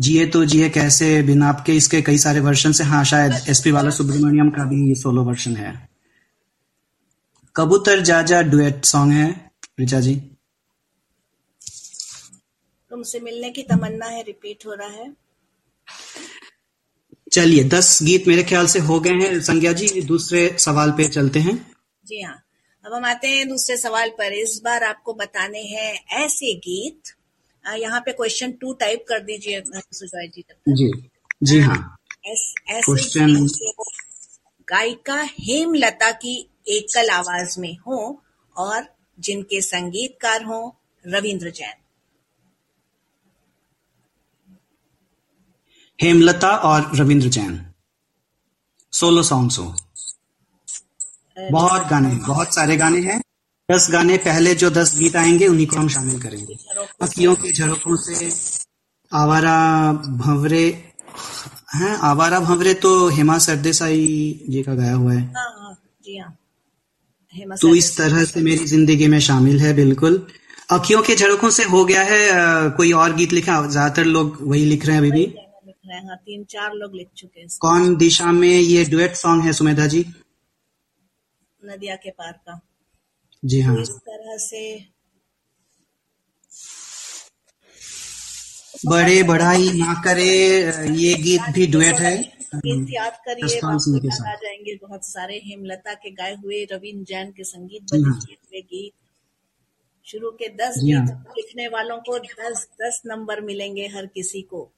जिए 0.00 0.26
तो 0.26 0.44
जिए 0.44 0.70
कैसे 0.70 1.22
बिना 1.22 1.48
आपके 1.48 1.72
इसके 1.72 2.02
कई 2.02 2.18
सारे 2.18 2.40
वर्षन 2.40 2.72
से 2.72 2.84
हाँ 2.84 3.04
शायद 3.04 3.32
एसपी 3.48 3.72
बाला 3.72 3.90
सुब्रमण्यम 3.90 4.50
का 4.50 4.64
भी 4.64 4.88
ये 4.88 4.94
सोलो 4.94 5.24
वर्षन 5.24 5.56
है। 5.56 5.88
कबूतर 7.56 8.00
जाजा 8.00 8.42
डुएट 8.42 8.84
सॉन्ग 8.84 9.12
है 9.12 9.50
ऋचा 9.80 10.00
जी। 10.00 10.16
तुमसे 12.90 13.20
मिलने 13.20 13.50
की 13.50 13.62
तमन्ना 13.62 14.06
है 14.06 14.22
रिपीट 14.22 14.66
हो 14.66 14.74
रहा 14.74 14.88
है। 14.88 15.12
चलिए 17.32 17.64
दस 17.64 17.98
गीत 18.02 18.28
मेरे 18.28 18.42
ख्याल 18.42 18.66
से 18.66 18.78
हो 18.78 19.00
गए 19.00 19.10
हैं। 19.10 19.40
संज्ञा 19.40 19.72
जी 19.72 20.00
दूसरे 20.00 20.56
सवाल 20.58 20.90
पे 20.90 21.08
चलते 21.08 21.40
हैं। 21.40 21.72
जी 22.06 22.22
हाँ। 22.22 22.42
अब 22.86 22.94
हम 22.94 23.04
आते 23.04 23.28
हैं 23.28 23.48
दूसरे 23.48 23.76
सवाल 23.76 24.08
पर। 24.08 24.32
इस 24.32 24.60
बार 24.64 24.84
आपको 24.84 25.14
बताने 25.14 25.62
हैं 25.62 26.06
ऐसे 26.24 26.54
गीत 26.54 27.12
यहाँ 27.66 28.00
पे 28.00 28.12
क्वेश्चन 28.12 28.52
टू 28.52 28.72
टाइप 28.72 29.04
कर 29.08 29.20
दीजिए 29.20 29.62
सुजॉय 29.92 30.28
जी। 30.28 30.44
जी 30.68 31.10
जी 31.42 31.60
हाँ। 31.60 31.96
जो 32.26 33.84
गायिका 34.68 35.28
हेमलता 35.40 36.10
की 36.10 36.50
एकल 36.68 37.10
आवाज़ 37.10 37.60
में 37.60 37.76
हो 37.76 38.22
और 38.56 38.86
जिनके 39.20 39.60
संगीतकार 39.60 40.44
हो 40.44 40.76
रविंद्र 41.06 41.50
जैन। 41.50 41.74
हेमलता 46.02 46.50
और 46.50 46.90
रविंद्र 46.96 47.28
जैन। 47.28 47.72
सोलो 48.92 49.22
सॉन्ग्स 49.22 49.58
हो। 49.58 49.76
बहुत 51.50 51.86
गाने 51.86 52.14
बहुत 52.14 52.54
सारे 52.54 52.76
गाने 52.76 53.00
हैं। 53.00 53.22
दस 53.70 53.86
गाने 53.92 54.16
पहले 54.18 54.54
जो 54.54 54.70
दस 54.70 54.96
गीत 54.98 55.16
आएँगे 55.16 55.46
उन्हीं 55.46 55.66
को 55.66 55.76
हम 55.76 55.88
शामिल 55.88 56.20
करेंगे। 56.22 56.56
अखियों 57.02 57.34
के 57.42 57.52
झरोकों 57.52 57.96
से 57.96 58.30
आवारा 59.12 59.56
भंवरे 60.22 60.64
हाँ। 61.70 61.96
आवारा 62.02 62.38
भंवरे 62.40 62.72
तो 62.84 62.90
हेमा 63.08 63.36
सरदेसाई 63.38 64.06
जी 64.48 64.62
का 64.62 64.74
गाया 64.74 64.94
हुआ 64.94 65.12
है। 65.12 65.22
हाँ 65.36 65.48
हाँ 65.58 65.74
जी 66.04 66.16
हाँ। 66.18 66.36
तू 67.60 67.74
इस 67.74 67.96
तरह 67.96 68.24
से 68.24 68.40
मेरी 68.40 68.64
ज़िंदगी 68.66 69.08
में 69.08 69.18
शामिल 69.20 69.60
है 69.60 69.72
बिल्कुल। 69.74 70.26
अखियों 70.72 71.02
के 71.02 71.14
झड़कों 71.14 71.50
से 71.50 71.64
हो 71.64 71.84
गया 71.84 72.02
है 72.02 72.20
अ, 72.28 72.68
कोई 72.76 72.92
और 72.92 73.14
गीत 73.16 73.32
लिखा? 73.32 73.60
ज़्यादातर 73.66 74.04
लोग 74.04 74.36
वही 74.42 74.64
लिख 74.64 74.86
रहे 74.86 74.96
हैं 74.96 75.02
अभी 75.02 75.10
भी। 75.10 75.20
लिख 75.20 75.76
रहे 75.86 75.96
हैं 75.96 76.06
हाँ 76.08 76.16
तीन 76.16 76.44
चार 76.50 76.74
लोग 76.74 76.94
लिख 76.96 77.08
चुके 77.16 77.40
हैं। 77.40 77.48
कौन 77.60 77.94
दिशा 77.96 78.32
में 78.32 78.48
ये 78.48 78.84
डुएट 78.90 79.14
सॉन्ग 79.16 79.44
है 79.44 79.52
सुमेधा 79.52 79.86
जी? 79.86 80.04
नदिया 81.62 81.96
के 81.96 82.10
पार 82.10 82.32
का। 82.32 82.60
जी 83.44 83.60
हाँ। 83.60 83.80
इस 83.82 83.90
तरह 83.90 84.36
से। 84.36 84.62
बड़े 88.86 89.22
बढ़ाई 89.22 89.68
ना 89.74 89.94
करे 90.04 90.28
ये 90.96 91.14
गीत 91.14 91.40
भी 91.54 91.66
डुएट 91.66 92.00
है। 92.00 92.14
याद 92.14 93.16
करिए 93.28 93.58
आ 93.58 94.34
जाएँगे 94.34 94.74
बहुत 94.82 95.04
सारे। 95.04 95.36
हेमलता 95.44 95.94
के 95.94 96.10
गाए 96.10 96.34
हुए 96.34 96.64
रवीन 96.72 97.04
जैन 97.04 97.30
के 97.30 97.44
संगीत 97.44 97.82
हाँ। 97.94 98.20
किए 98.20 98.34
हुए 98.34 98.60
गीत। 98.60 98.92
शुरू 100.06 100.30
के 100.30 100.48
दस 100.48 100.74
हाँ 100.78 101.06
गीत 101.06 101.36
लिखने 101.36 101.68
वालों 101.68 101.98
को 101.98 102.18
दस 102.18 102.66
दस 102.82 103.02
नंबर 103.06 103.40
मिलेंगे 103.40 103.86
हर 103.86 104.06
किसी 104.06 104.42
को। 104.42 104.70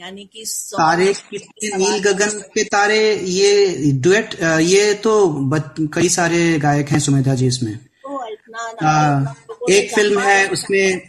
यानी 0.00 0.24
कि 0.24 0.44
तारे 0.72 1.14
कितने 1.30 1.76
नील 1.76 2.02
गगन 2.02 2.38
के 2.54 2.64
तारे 2.64 3.20
ये 3.20 3.76
डुएट 3.92 4.34
ये 4.60 4.94
तो 4.94 5.12
कई 5.94 6.08
सारे 6.08 6.58
गायक 6.58 6.88
हैं 6.88 6.98
सुमेधा 7.00 7.34
जी 7.34 7.46
इसमें। 7.46 7.78
आ, 8.82 9.20
ने 9.20 9.76
एक 9.76 9.94
फ़िल्म 9.94 10.20
है 10.20 10.48
उसमें 10.48 11.00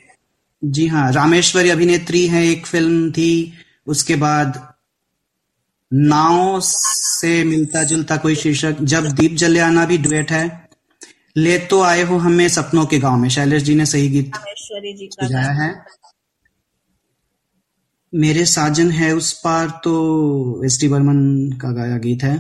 जी 0.64 0.88
हाँ 0.88 1.12
रामेश्वरी 1.12 1.70
अभिनेत्री 1.70 2.28
है 2.28 2.46
एक 2.48 2.66
फ़िल्म 2.66 3.12
थी 3.12 3.54
उसके 3.88 4.16
बाद 4.16 4.74
नाव 5.94 6.60
से 6.64 7.44
मिलता 7.44 7.84
जुलता 7.84 8.18
कोई 8.18 8.36
शीर्षक 8.36 8.78
जब 8.82 9.12
दीप 9.12 9.32
जले 9.34 9.60
आना 9.60 9.86
भी 9.86 9.98
डुएट 9.98 10.32
है 10.32 10.70
ले 11.38 11.58
तो 11.60 11.82
आए 11.82 12.02
हो 12.02 12.18
हमें 12.18 12.50
सपनों 12.50 12.86
के 12.86 13.00
गाँव 13.00 13.18
में 13.18 13.30
शैलेश 13.30 13.64
जी 13.64 13.76
ने 13.76 13.86
सही 13.86 14.10
गीत 14.10 14.32
रामेश्वरी 14.36 14.94
जी 14.94 15.08
का 15.08 15.28
सजाया 15.28 15.52
है। 15.64 15.70
मेरे 18.14 18.46
साजन 18.46 18.92
है 18.92 19.12
उस 19.16 19.32
पार 19.42 19.70
तो 19.84 19.94
एस 20.66 20.80
टी 20.82 20.88
बर्मन 20.88 21.18
का 21.62 21.72
गाया 21.72 21.98
गीत 21.98 22.24
है। 22.24 22.36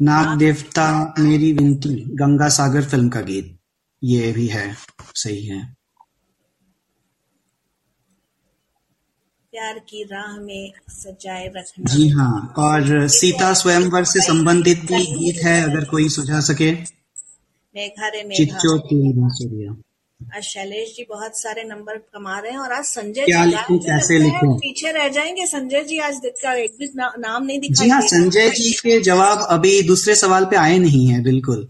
नाग 0.00 0.36
देवता 0.38 0.86
मेरी 1.18 1.52
विनती 1.52 1.94
गंगा 2.16 2.48
सागर 2.48 2.84
फ़िल्म 2.84 3.08
का 3.08 3.20
गीत 3.20 3.56
ये 4.02 4.32
भी 4.32 4.46
है 4.46 4.66
सही 5.14 5.44
है। 5.46 5.60
प्यार 9.52 9.78
की 9.88 10.02
राह 10.04 10.36
में 10.40 10.72
सजाए 10.90 11.46
रखना 11.56 11.94
जी 11.94 12.08
हाँ 12.08 12.54
और 12.58 13.06
सीता 13.10 13.52
स्वयंवर 13.54 14.04
से 14.04 14.20
संबंधित 14.22 14.82
भी 14.82 15.04
गीत 15.14 15.42
है 15.44 15.62
अगर 15.62 15.84
कोई 15.90 16.08
सुझा 16.10 16.40
सके। 16.48 16.72
मेघा 16.72 18.08
रे 18.08 18.22
मेघा 18.24 18.36
चिच्चो 18.36 18.78
की 18.88 19.76
आज 20.20 20.42
शैलेश 20.42 20.88
जी 20.96 21.04
बहुत 21.08 21.38
सारे 21.40 21.62
नंबर 21.64 21.96
कमा 22.14 22.38
रहे 22.38 22.52
हैं 22.52 22.58
और 22.58 22.72
आज 22.72 22.84
संजय 22.84 23.24
क्या 23.24 23.44
जी 23.44 23.50
लिखूं 23.50 23.78
कैसे 23.78 24.18
लिखूं? 24.18 24.54
पीछे 24.58 24.90
रह 24.92 25.08
जाएँगे। 25.08 25.46
संजय 25.46 25.82
जी 25.84 25.98
आज 25.98 26.20
का 26.42 26.54
एक 26.54 26.76
भी 26.78 26.88
ना, 26.96 27.12
नाम 27.18 27.44
नहीं 27.44 27.58
दिखा 27.60 27.82
जी 27.82 27.88
हाँ 27.90 28.00
संजय 28.02 28.50
जी 28.50 28.70
के 28.82 29.00
जवाब 29.00 29.46
अभी 29.50 29.82
दूसरे 29.82 30.14
सवाल 30.14 30.44
पे 30.44 30.56
आए 30.56 30.78
नहीं 30.78 31.06
है 31.06 31.22
बिल्कुल। 31.22 31.66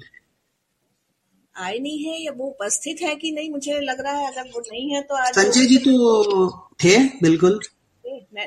आए 1.56 1.78
नहीं 1.78 2.04
है 2.04 2.22
या 2.24 2.32
वो 2.36 2.46
उपस्थित 2.46 3.02
है 3.02 3.14
कि 3.16 3.30
नहीं 3.32 3.50
मुझे 3.50 3.80
लग 3.80 4.00
रहा 4.00 4.12
है 4.12 4.26
अगर 4.32 4.50
वो 4.54 4.60
नहीं 4.60 4.90
है 4.94 5.00
तो 5.02 5.14
आज 5.16 5.34
संजय 5.34 5.66
जी 5.66 5.78
तो 5.78 6.48
थे 6.84 6.98
बिल्कुल। 7.22 7.60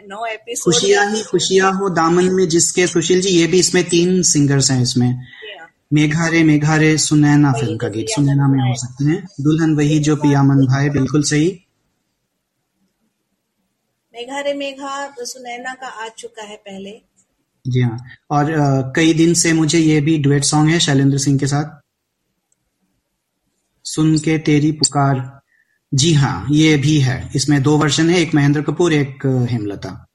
नौ 0.08 0.26
एपिसोड 0.26 0.74
खुशियाँ 0.74 1.06
ही 1.12 1.22
खुशियाँ 1.24 1.72
हो 1.74 1.90
दामन 1.96 2.32
में 2.34 2.48
जिसके 2.50 2.88
सुशील 2.88 3.22
जी 3.22 3.30
ये 3.30 3.48
भी 3.48 3.60
इसमें 3.60 3.84
तीन 3.90 4.22
सिंगर्स 4.30 4.72
हैं 4.72 4.82
इसमें। 4.82 5.10
मेघारे 5.94 6.44
मेघारे 6.44 6.98
सुनैना 6.98 7.52
फ़िल्म 7.52 7.78
का 7.78 7.88
गीत। 7.88 8.06
सुनैना 8.10 8.48
में 8.48 8.70
हो 8.70 8.76
सकते 8.76 9.06
हैं। 9.06 9.28
दुल्हन 9.42 9.76
वही 9.76 10.00
जो 10.00 10.16
पियामन 10.16 10.66
भाई 10.66 10.90
बिल्कुल 10.90 11.24
सही। 11.24 11.66
मेघा 14.14 14.40
रे 14.40 14.54
मेघा 14.54 15.08
तो 15.08 15.26
सुनैना 15.26 15.74
का 15.74 15.88
आ 15.88 16.08
चुका 16.08 16.44
है 16.44 16.56
पहले। 16.56 17.02
जी 17.68 17.82
हाँ। 17.82 18.00
और 18.32 18.52
अ, 18.52 18.94
कई 18.96 19.14
दिन 19.14 19.34
से 19.34 19.54
मुझे 19.54 19.80
ये 19.80 20.02
भी 20.02 20.18
डुएट 20.18 20.44
सॉन्ग 20.44 20.70
है 20.70 20.80
शैलेंद्र 20.80 21.18
सिंह 21.18 21.40
के 21.40 21.48
साथ। 21.48 21.82
सुन 23.86 24.18
के 24.18 24.38
तेरी 24.38 24.72
पुकार। 24.72 25.42
जी 25.94 26.14
हाँ 26.14 26.48
ये 26.52 26.78
भी 26.78 27.00
है। 27.00 27.32
इसमें 27.36 27.64
दो 27.64 27.78
वर्जन 27.78 28.10
है 28.10 28.20
एक 28.20 28.36
महेंद्र 28.36 28.62
कपूर 28.62 28.94
एक 28.94 29.48
हेमलता। 29.50 30.08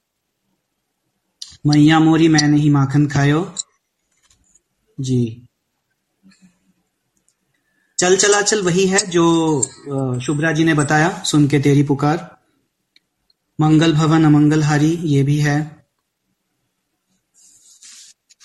मैया 1.66 2.00
मोरी 2.00 2.28
मैं 2.28 2.49
नहीं 2.49 2.71
माखन 2.71 3.07
खायो। 3.07 3.54
जी। 5.00 5.43
चल 8.04 8.16
चला 8.16 8.40
चल 8.42 8.62
वही 8.62 8.87
है 8.87 8.99
जो 9.11 9.23
शुभ्रा 10.23 10.50
जी 10.52 10.64
ने 10.64 10.73
बताया 10.75 11.08
सुन 11.26 11.46
के 11.49 11.58
तेरी 11.58 11.82
पुकार। 11.82 12.18
मंगल 13.58 13.92
भवन 13.92 14.25
अमंगल 14.25 14.62
हारी 14.62 14.90
ये 15.04 15.23
भी 15.23 15.38
है। 15.38 15.56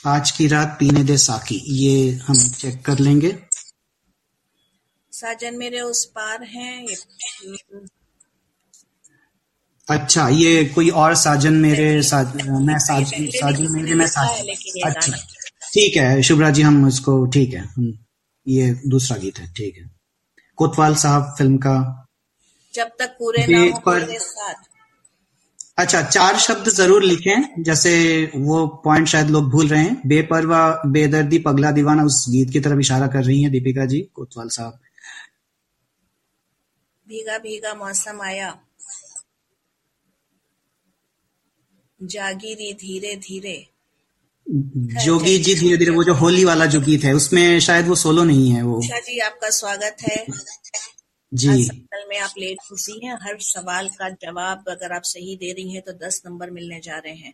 आज 0.03 0.31
की 0.31 0.47
रात 0.47 0.77
पीने 0.79 1.03
दे 1.03 1.17
साकी 1.17 1.59
ये 1.77 2.11
हम 2.27 2.35
चेक 2.51 2.81
कर 2.85 2.99
लेंगे। 2.99 3.35
साजन 5.13 5.57
मेरे 5.57 5.81
उस 5.81 6.05
पार 6.15 6.43
हैं 6.45 6.85
अच्छा 9.87 10.27
ये 10.29 10.65
कोई 10.65 10.89
और 11.03 11.15
साजन 11.17 11.53
मेरे 11.59 12.01
साज, 12.03 12.35
मैं 12.35 12.79
साज, 12.79 13.11
पहले 13.11 13.39
साजन 13.39 13.71
मेरे 13.71 13.93
मैं 13.93 14.05
लिखा 14.05 14.25
साज 14.25 14.45
लेकिन 14.45 14.77
ये 14.77 14.89
अच्छा 14.89 15.17
ठीक 15.73 15.97
है 15.97 16.21
शुभ्रा 16.23 16.49
जी 16.49 16.61
हम 16.61 16.85
उसको 16.87 17.25
ठीक 17.27 17.53
है 17.53 17.63
ये 18.45 18.73
दूसरा 18.87 19.17
गीत 19.17 19.39
है 19.39 19.47
ठीक 19.53 19.77
है। 19.77 19.89
कोतवाल 20.57 20.95
साहब 20.95 21.35
फ़िल्म 21.37 21.57
का 21.57 21.75
जब 22.73 22.89
तक 22.99 23.15
पूरे 23.19 23.45
ना 23.47 23.59
हो 23.61 23.79
पर 23.79 24.07
साथ। 24.19 24.67
अच्छा 25.77 26.01
चार 26.03 26.37
शब्द 26.39 26.69
ज़रूर 26.69 27.03
लिखें 27.03 27.63
जैसे 27.63 27.91
वो 28.37 28.65
पॉइंट 28.83 29.07
शायद 29.07 29.29
लोग 29.29 29.49
भूल 29.51 29.67
रहे 29.67 29.83
हैं। 29.83 30.01
बेपरवा 30.07 30.61
बेदर्दी 30.87 31.39
पगला 31.39 31.71
दीवाना 31.71 32.03
उस 32.03 32.25
गीत 32.29 32.49
की 32.49 32.59
तरफ़ 32.59 32.79
इशारा 32.79 33.07
कर 33.07 33.23
रही 33.23 33.41
है 33.43 33.49
दीपिका 33.49 33.85
जी 33.85 34.01
कोतवाल 34.13 34.49
साहब। 34.49 34.79
भीगा 37.07 37.37
भीगा 37.37 37.73
मौसम 37.75 38.21
आया। 38.21 38.49
जागीरी 41.99 42.73
धीरे 42.75 43.15
धीरे। 43.19 43.57
जोगी 44.49 45.37
जी 45.37 45.53
धीरे 45.55 45.77
धीरे 45.77 45.91
वो 45.91 46.03
जो 46.03 46.13
होली 46.13 46.43
वाला 46.45 46.65
जो 46.65 46.79
गीत 46.81 47.03
है 47.03 47.13
उसमें 47.13 47.59
शायद 47.59 47.87
वो 47.87 47.95
सोलो 47.95 48.23
नहीं 48.23 48.49
है 48.51 48.61
वो। 48.63 48.77
उषा 48.77 48.99
जी 48.99 49.19
आपका 49.19 49.49
स्वागत 49.49 49.97
है। 50.03 50.25
जी। 51.31 51.49
आज 51.49 52.05
में 52.09 52.17
आप 52.19 52.33
लेट 52.37 52.57
खुशी 52.69 52.99
हैं 53.05 53.17
हर 53.23 53.37
सवाल 53.39 53.87
का 53.89 54.09
जवाब 54.23 54.63
अगर 54.69 54.95
आप 54.95 55.03
सही 55.03 55.35
दे 55.35 55.51
रही 55.53 55.73
हैं 55.73 55.81
तो 55.81 55.93
दस 55.99 56.21
नंबर 56.25 56.49
मिलने 56.49 56.79
जा 56.79 56.97
रहे 56.97 57.13
हैं। 57.13 57.33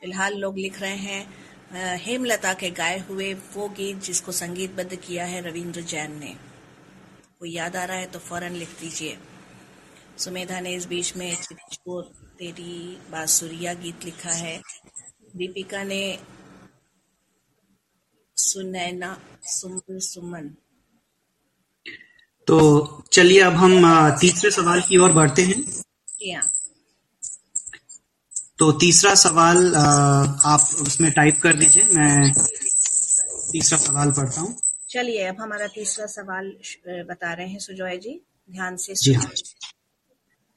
फ़िलहाल 0.00 0.36
लोग 0.36 0.58
लिख 0.58 0.80
रहे 0.80 0.96
हैं 0.96 1.98
हेमलता 1.98 2.52
के 2.54 2.70
गाए 2.72 2.98
हुए 3.08 3.32
वो 3.54 3.68
गीत 3.76 4.02
जिसको 4.02 4.32
संगीतबद्ध 4.32 4.94
किया 4.96 5.24
है 5.24 5.40
रविंद्र 5.48 5.80
जैन 5.84 6.18
ने। 6.20 6.34
वो 7.40 7.46
याद 7.46 7.76
आ 7.76 7.84
रहा 7.84 7.96
है 7.96 8.06
तो 8.06 8.18
फ़ौरन 8.20 8.54
लिख 8.54 8.68
दीजिए। 8.80 9.16
सुमेधा 10.18 10.60
ने 10.60 10.74
इस 10.74 10.86
बीच 10.86 11.16
में 11.16 11.34
तेरी 12.38 12.98
बांसुरिया 13.10 13.74
गीत 13.74 14.04
लिखा 14.04 14.32
है। 14.34 14.60
दीपिका 15.36 15.82
ने 15.84 16.00
सुनैना 18.36 19.16
सुमन 19.48 19.98
सुमन। 20.00 20.48
तो 22.48 22.58
चलिए 23.12 23.40
अब 23.40 23.52
हम 23.54 23.72
तीसरे 24.20 24.50
सवाल 24.50 24.80
की 24.88 24.96
ओर 24.98 25.12
बढ़ते 25.12 25.42
हैं। 25.42 26.42
तो 28.58 28.70
तीसरा 28.80 29.14
सवाल 29.14 29.74
आप 29.74 30.68
उसमें 30.82 31.10
टाइप 31.12 31.40
कर 31.42 31.56
दीजिए 31.56 31.84
मैं 31.92 32.32
तीसरा 32.32 33.78
सवाल 33.78 34.12
पढ़ता 34.12 34.40
हूँ। 34.40 34.54
चलिए 34.90 35.24
अब 35.26 35.40
हमारा 35.40 35.66
तीसरा 35.74 36.06
सवाल 36.06 36.52
बता 37.08 37.32
रहे 37.32 37.46
हैं 37.48 37.58
सुजॉय 37.58 37.96
जी। 37.98 38.20
ध्यान 38.50 38.76
से 38.76 38.94
जी 38.94 39.12
हाँ। 39.14 39.30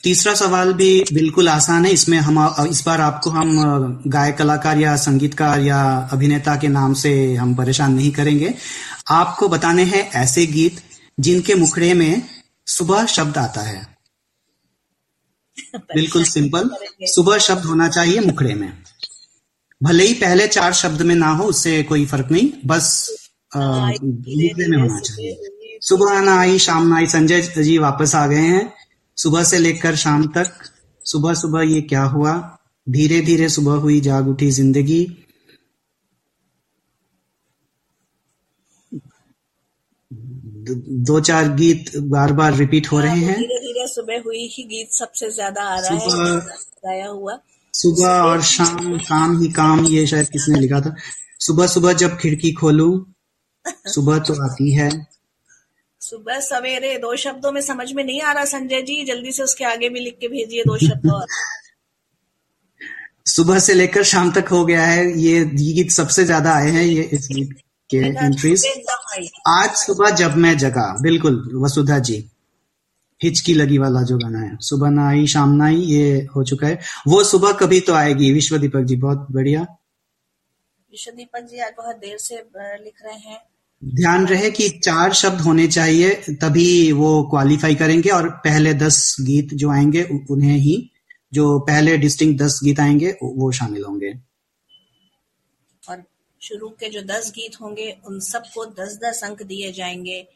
तीसरा 0.03 0.33
सवाल 0.35 0.71
भी 0.73 0.89
बिल्कुल 1.13 1.49
आसान 1.49 1.85
है। 1.85 1.91
इसमें 1.91 2.17
हम 2.19 2.37
इस 2.69 2.83
बार 2.85 3.01
आपको 3.01 3.29
हम 3.29 4.01
गायक 4.07 4.37
कलाकार 4.37 4.77
या 4.77 4.95
संगीतकार 4.97 5.61
या 5.61 5.81
अभिनेता 6.13 6.55
के 6.55 6.67
नाम 6.67 6.93
से 6.93 7.13
हम 7.35 7.55
परेशान 7.55 7.93
नहीं 7.93 8.11
करेंगे। 8.11 8.53
आपको 9.11 9.47
बताने 9.47 9.83
हैं 9.85 10.09
ऐसे 10.15 10.45
गीत 10.47 10.81
जिनके 11.17 11.55
मुखड़े 11.55 11.93
में 11.93 12.21
सुबह 12.67 13.05
शब्द 13.07 13.37
आता 13.37 13.61
है। 13.61 13.85
बिल्कुल 15.75 16.23
सिंपल। 16.25 16.69
सुबह 17.07 17.37
शब्द 17.39 17.65
होना 17.65 17.87
चाहिए 17.89 18.19
मुखड़े 18.19 18.53
में। 18.53 18.71
भले 19.81 20.05
ही 20.05 20.13
पहले 20.13 20.47
चार 20.47 20.73
शब्द 20.73 21.01
में 21.01 21.15
ना 21.15 21.29
हो 21.31 21.43
उससे 21.45 21.81
कोई 21.83 22.05
फ़र्क 22.05 22.31
नहीं। 22.31 22.49
बस 22.65 22.87
मुखड़े 23.55 24.67
में 24.67 24.77
होना 24.77 24.99
चाहिए। 24.99 25.79
सुबह 25.81 26.19
ना 26.21 26.39
आई 26.39 26.59
शाम 26.59 26.87
ना 26.87 26.95
आई 26.97 27.07
संजय 27.07 27.41
जी 27.41 27.77
वापस 27.77 28.15
आ 28.15 28.25
गए 28.27 28.47
हैं। 28.47 28.76
सुबह 29.17 29.43
से 29.43 29.57
लेकर 29.59 29.95
शाम 29.97 30.25
तक 30.33 30.51
सुबह 31.05 31.33
सुबह 31.35 31.61
ये 31.63 31.81
क्या 31.83 32.03
हुआ? 32.05 32.33
धीरे 32.87 33.21
धीरे 33.21 33.47
सुबह 33.49 33.75
हुई 33.81 33.99
जाग 34.01 34.27
उठी 34.27 34.49
ज़िंदगी। 34.51 35.05
दो 41.07 41.19
चार 41.21 41.47
गीत 41.55 41.91
बार 42.11 42.33
बार 42.33 42.55
रिपीट 42.55 42.91
हो 42.91 42.99
रहे 42.99 43.17
हैं 43.17 43.35
धीरे 43.35 43.59
धीरे 43.59 43.87
सुबह 43.87 44.21
हुई 44.25 44.47
ही 44.47 44.63
गीत 44.65 44.91
सबसे 44.93 45.29
ज़्यादा 45.31 45.63
आ 45.63 45.79
रहा 45.79 45.93
है 45.93 46.39
गाया 46.85 47.07
हुआ। 47.07 47.37
सुबह 47.73 48.09
और 48.21 48.41
शाम 48.43 48.97
काम 48.99 49.39
ही 49.41 49.47
काम 49.53 49.85
ये 49.87 50.05
शायद 50.07 50.29
किसने 50.29 50.59
लिखा 50.59 50.79
था। 50.81 50.95
सुबह 51.39 51.67
सुबह 51.67 51.93
जब 51.95 52.17
खिड़की 52.17 52.51
खोलूं 52.53 52.91
सुबह 53.93 54.19
तो 54.19 54.33
आती 54.45 54.71
है। 54.73 54.89
सुबह 56.09 56.39
सवेरे 56.41 56.97
दो 56.97 57.15
शब्दों 57.17 57.51
में 57.51 57.61
समझ 57.61 57.91
में 57.93 58.03
नहीं 58.03 58.21
आ 58.21 58.31
रहा 58.33 58.45
संजय 58.47 58.81
जी 58.81 59.03
जल्दी 59.05 59.31
से 59.31 59.43
उसके 59.43 59.65
आगे 59.65 59.89
भी 59.89 59.99
लिख 59.99 60.17
के 60.21 60.27
भेजिए 60.27 60.63
दो 60.63 60.77
शब्द 60.77 61.11
और। 61.11 61.25
सुबह 63.27 63.59
से 63.59 63.73
लेकर 63.73 64.03
शाम 64.05 64.31
तक 64.31 64.47
हो 64.51 64.63
गया 64.65 64.85
है 64.85 65.05
ये 65.19 65.43
गीत 65.45 65.91
सबसे 65.91 66.23
ज़्यादा 66.25 66.53
आए 66.55 66.69
हैं 66.71 66.83
ये 66.83 67.03
इस 67.13 67.27
गीत 67.31 67.49
के 67.89 67.97
एंट्रीज 68.19 68.65
आज 69.47 69.75
सुबह 69.77 70.09
जब 70.15 70.35
मैं 70.37 70.57
जगा 70.57 70.87
बिल्कुल 71.01 71.41
वसुधा 71.63 71.97
जी 72.01 72.17
हिचकी 73.21 73.53
लगी 73.53 73.77
वाला 73.77 74.01
जो 74.03 74.17
गाना 74.17 74.39
है 74.39 74.57
सुबह 74.61 74.89
ना 74.89 75.07
आई 75.09 75.27
शाम 75.27 75.53
ना 75.55 75.65
आई 75.65 75.81
ये 75.91 76.07
हो 76.35 76.43
चुका 76.43 76.67
है। 76.67 76.79
वो 77.07 77.23
सुबह 77.25 77.51
कभी 77.61 77.79
तो 77.81 77.93
आएगी 77.95 78.31
विश्व 78.33 78.57
दीपक 78.57 78.83
जी 78.83 78.95
बहुत 78.97 79.27
बढ़िया। 79.31 79.61
विश्व 79.61 81.11
दीपक 81.11 81.47
जी 81.49 81.59
आज 81.59 81.73
बहुत 81.77 81.95
देर 81.97 82.17
से 82.17 82.35
लिख 82.35 83.05
रहे 83.05 83.15
हैं। 83.15 83.39
ध्यान 83.83 84.25
रहे 84.27 84.51
कि 84.51 84.69
चार 84.69 85.13
शब्द 85.13 85.41
होने 85.41 85.67
चाहिए 85.67 86.09
तभी 86.41 86.91
वो 86.91 87.23
क्वालिफाई 87.23 87.75
करेंगे 87.75 88.09
और 88.09 88.29
पहले 88.29 88.73
दस 88.73 89.17
गीत 89.21 89.53
जो 89.53 89.71
आएँगे 89.71 90.03
उन्हें 90.29 90.57
ही 90.57 90.91
जो 91.33 91.59
पहले 91.59 91.97
डिस्टिंग 91.97 92.37
दस 92.39 92.59
गीत 92.63 92.79
आएँगे 92.79 93.11
वो 93.23 93.51
शामिल 93.51 93.83
होंगे। 93.83 94.13
और 95.83 96.03
शुरू 96.41 96.69
के 96.69 96.89
जो 96.89 97.01
दस 97.01 97.31
गीत 97.35 97.61
होंगे 97.61 97.97
उन 98.07 98.19
सबको 98.19 98.65
दस 98.65 98.99
दस 99.03 99.21
अंक 99.23 99.43
दिए 99.43 99.71
जाएँगे। 99.71 100.27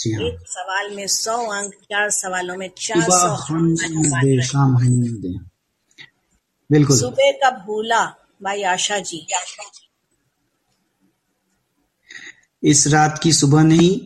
जी 0.00 0.12
हाँ। 0.12 0.22
एक 0.22 0.38
सवाल 0.46 0.90
में 0.96 1.06
सौ 1.06 1.36
अंक 1.52 1.74
चार 1.74 2.10
सवालों 2.10 2.56
में 2.56 2.70
चार 2.78 3.02
सौ 3.02 4.66
बिल्कुल। 6.70 6.98
सुबह 6.98 7.30
का 7.32 7.50
भूला 7.66 8.04
बाई 8.42 8.62
आशा 8.62 8.98
जी। 8.98 9.26
इस 12.62 12.86
रात 12.86 13.20
की 13.22 13.32
सुबह 13.32 13.62
नहीं 13.62 14.00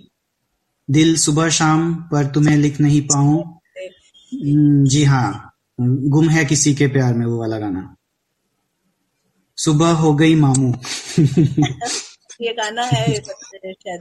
दिल 0.90 1.16
सुबह 1.16 1.48
शाम 1.48 1.94
पर 1.94 2.26
तुम्हें 2.26 2.56
लिख 2.56 2.80
नहीं 2.80 3.00
पाऊँ। 3.02 3.60
हम्म, 4.32 4.84
जी 4.84 5.04
हाँ 5.04 5.52
गुम 5.80 6.28
है 6.28 6.44
किसी 6.44 6.74
के 6.74 6.86
प्यार 6.86 7.14
में 7.14 7.26
वो 7.26 7.40
वाला 7.40 7.58
गाना। 7.58 7.96
सुबह 9.56 9.90
हो 9.90 10.14
गई 10.14 10.34
मामू। 10.34 10.74
ये 12.40 12.52
गाना 12.52 12.82
है 12.82 13.22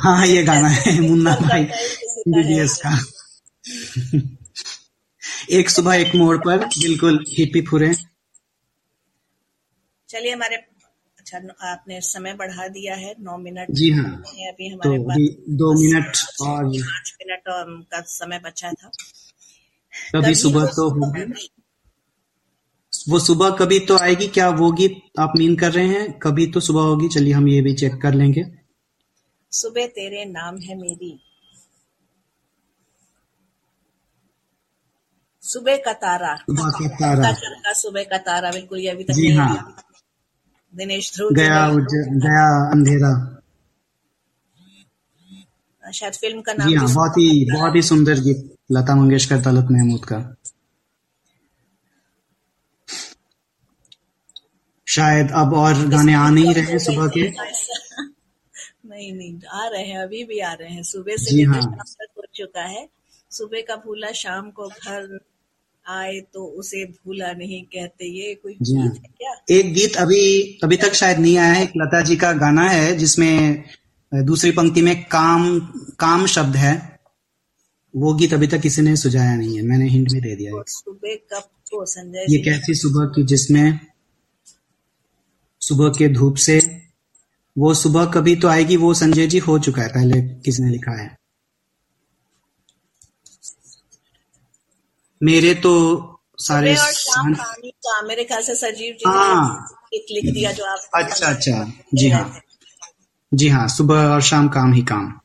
हाँ 0.02 0.28
ये 0.28 0.44
गाना 0.44 0.68
है 0.68 1.02
मुन्ना 1.10 1.36
भाई 1.36 1.64
का 2.28 2.68
का। 2.68 3.00
एक 5.52 5.70
सुबह 5.70 5.96
एक 5.96 6.16
मोड़ 6.16 6.38
पर 6.38 6.58
बिल्कुल 6.58 7.26
हिपी 7.30 7.62
फुरे। 7.62 7.94
चलिए 10.10 10.34
हमारे 10.34 10.56
अच्छा 11.22 11.40
आपने 11.70 12.00
समय 12.02 12.34
बढ़ा 12.34 12.68
दिया 12.68 12.96
है 12.96 13.14
नौ 13.20 13.38
मिनट 13.38 13.72
जी 13.72 13.90
हाँ 13.92 14.12
अभी 14.48 14.70
तो 14.70 14.76
हमारे 14.76 14.96
अभी 14.96 15.28
पास 15.30 15.56
दो 15.58 15.74
मिनट 15.74 16.18
और 16.42 16.64
पाँच 16.64 17.14
मिनट 17.22 17.48
और 17.48 17.82
का 17.92 18.02
समय 18.10 18.40
बचा 18.40 18.72
था। 18.72 18.90
कभी 20.16 20.36
सुबह 20.36 20.66
तो 20.76 20.90
होगी। 20.90 21.48
वो 23.10 23.20
सुबह 23.20 23.50
कभी 23.50 23.80
तो 23.80 23.98
आएगी 23.98 24.28
क्या 24.28 24.50
वो 24.50 24.72
गीत 24.72 25.02
आप 25.20 25.34
मीन 25.38 25.56
कर 25.56 25.72
रहे 25.72 25.88
हैं? 25.88 26.20
कभी 26.20 26.48
तो 26.48 26.60
सुबह 26.60 26.82
होगी 26.82 27.08
चलिए 27.10 27.34
हम 27.34 27.48
ये 27.48 27.62
भी 27.62 27.74
चेक 27.74 28.02
कर 28.02 28.14
लेंगे। 28.14 28.44
सुबह 29.52 29.88
तेरे 29.88 30.26
नाम 30.26 30.58
है 30.58 30.76
मेरी। 30.78 31.12
सुबह 35.44 35.78
का 35.78 35.94
तारा। 35.94 36.36
सुबह 36.36 36.70
का 36.72 36.88
तारा। 36.96 37.74
सुबह 37.74 38.04
का 38.04 38.18
तारा 38.18 38.52
बिल्कुल 38.52 38.80
ये 38.80 38.90
अभी 38.90 39.04
तक 39.04 39.14
जी 39.14 39.32
हाँ। 39.32 39.54
दिनेश 40.76 41.14
ध्रुव 41.16 41.32
गया 41.34 41.68
गया 42.12 42.72
अंधेरा। 42.72 43.28
शायद 45.84 46.14
फ़िल्म 46.14 46.42
का 46.42 46.54
नाम 46.54 46.70
जी 46.70 46.76
हाँ 46.76 46.94
बहुत 46.94 47.12
ही 47.12 47.52
बहुत 47.52 47.76
ही 47.76 47.82
सुंदर 47.82 48.20
गीत 48.20 48.56
लता 48.72 48.96
मंगेशकर 48.96 49.42
तलत 49.42 49.68
महमूद 49.72 50.06
का। 50.06 50.36
शायद 54.88 55.32
अब 55.32 55.54
और 55.54 55.74
गाने 55.88 56.14
आ 56.14 56.30
नहीं 56.30 56.54
रहे 56.54 56.80
सुबह 56.80 57.08
के। 57.08 57.22
नहीं 58.86 59.14
नहीं 59.14 59.40
आ 59.54 59.68
रहे 59.68 59.84
हैं 59.84 59.98
अभी 59.98 60.24
भी 60.24 60.40
आ 60.40 60.54
रहे 60.54 60.70
हैं। 60.70 60.84
सुबह 60.84 61.16
से 61.16 61.36
लेकर 61.36 61.52
हाँ। 61.52 61.62
शाम 61.62 61.78
तक 61.78 62.08
हो 62.18 62.24
चुका 62.34 62.62
है। 62.62 62.90
सुबह 63.32 63.62
का 63.62 63.76
भूला 63.76 64.12
शाम 64.12 64.52
को 64.52 64.68
घर 64.68 65.20
आए 65.86 66.20
तो 66.34 66.44
उसे 66.60 66.84
भूला 66.86 67.32
नहीं 67.34 67.62
कहते 67.66 68.06
ये 68.08 68.34
कोई। 68.36 68.54
गीत 68.54 68.94
है 68.96 69.10
क्या? 69.10 69.34
एक 69.50 69.74
गीत 69.74 69.96
अभी 69.98 70.60
अभी 70.64 70.78
तक 70.78 70.94
शायद 70.94 71.20
नहीं 71.20 71.38
आया 71.38 71.54
है 71.54 71.64
एक 71.64 71.72
लता 71.78 72.02
जी 72.02 72.16
का 72.16 72.32
गाना 72.36 72.70
है 72.70 72.96
जिसमें 72.98 73.64
दूसरी 74.12 74.52
पंक्ति 74.52 74.82
में 74.82 74.96
काम 75.06 75.60
काम 76.00 76.26
शब्द 76.28 76.56
है। 76.56 76.74
वो 77.94 78.14
गीत 78.14 78.34
अभी 78.34 78.48
तक 78.48 78.62
किसी 78.62 78.82
ने 78.82 78.96
सुझाया 78.96 79.36
नहीं 79.36 79.56
है 79.58 79.64
मैंने 79.64 79.88
हिंट 79.90 80.12
भी 80.12 80.22
दे 80.22 80.36
दिया 80.36 80.56
है। 80.56 80.64
सुबह 80.68 81.16
कब 81.34 81.50
को 81.72 81.86
संजय 81.86 82.26
ये 82.30 82.38
कैसी 82.40 82.74
सुबह 82.76 83.06
की 83.06 83.24
जिसमें 83.24 83.80
सुबह 85.62 85.90
के 85.90 86.08
धूप 86.10 86.36
से 86.36 86.60
वो 87.56 87.74
सुबह 87.74 88.06
कभी 88.06 88.36
तो 88.36 88.48
आएगी 88.48 88.78
वो 88.78 88.94
संजय 88.94 89.28
जी 89.28 89.38
हो 89.40 89.58
चुका 89.60 89.82
है 89.82 89.88
पहले 89.88 90.22
किसने 90.46 90.70
लिखा 90.70 91.02
है। 91.02 91.10
मेरे 95.22 95.54
तो 95.54 95.72
सारे 96.38 96.76
शाम 96.76 97.34
कहानी? 97.34 97.70
का 97.70 98.02
मेरे 98.02 98.24
ख्याल 98.24 98.42
से 98.42 98.56
सजीव 98.56 98.94
जी 98.94 99.10
हाँ। 99.10 99.78
एक 99.94 100.06
लिख 100.12 100.34
दिया 100.34 100.52
जो 100.52 100.66
आप 100.66 100.90
अच्छा 100.94 101.28
अच्छा। 101.28 101.74
जी 101.94 102.10
हाँ। 102.10 102.42
जी 103.34 103.48
हाँ 103.50 103.68
सुबह 103.68 103.96
और 103.96 104.22
शाम 104.22 104.48
काम 104.50 104.74
ही 104.74 104.82
काम। 104.82 105.20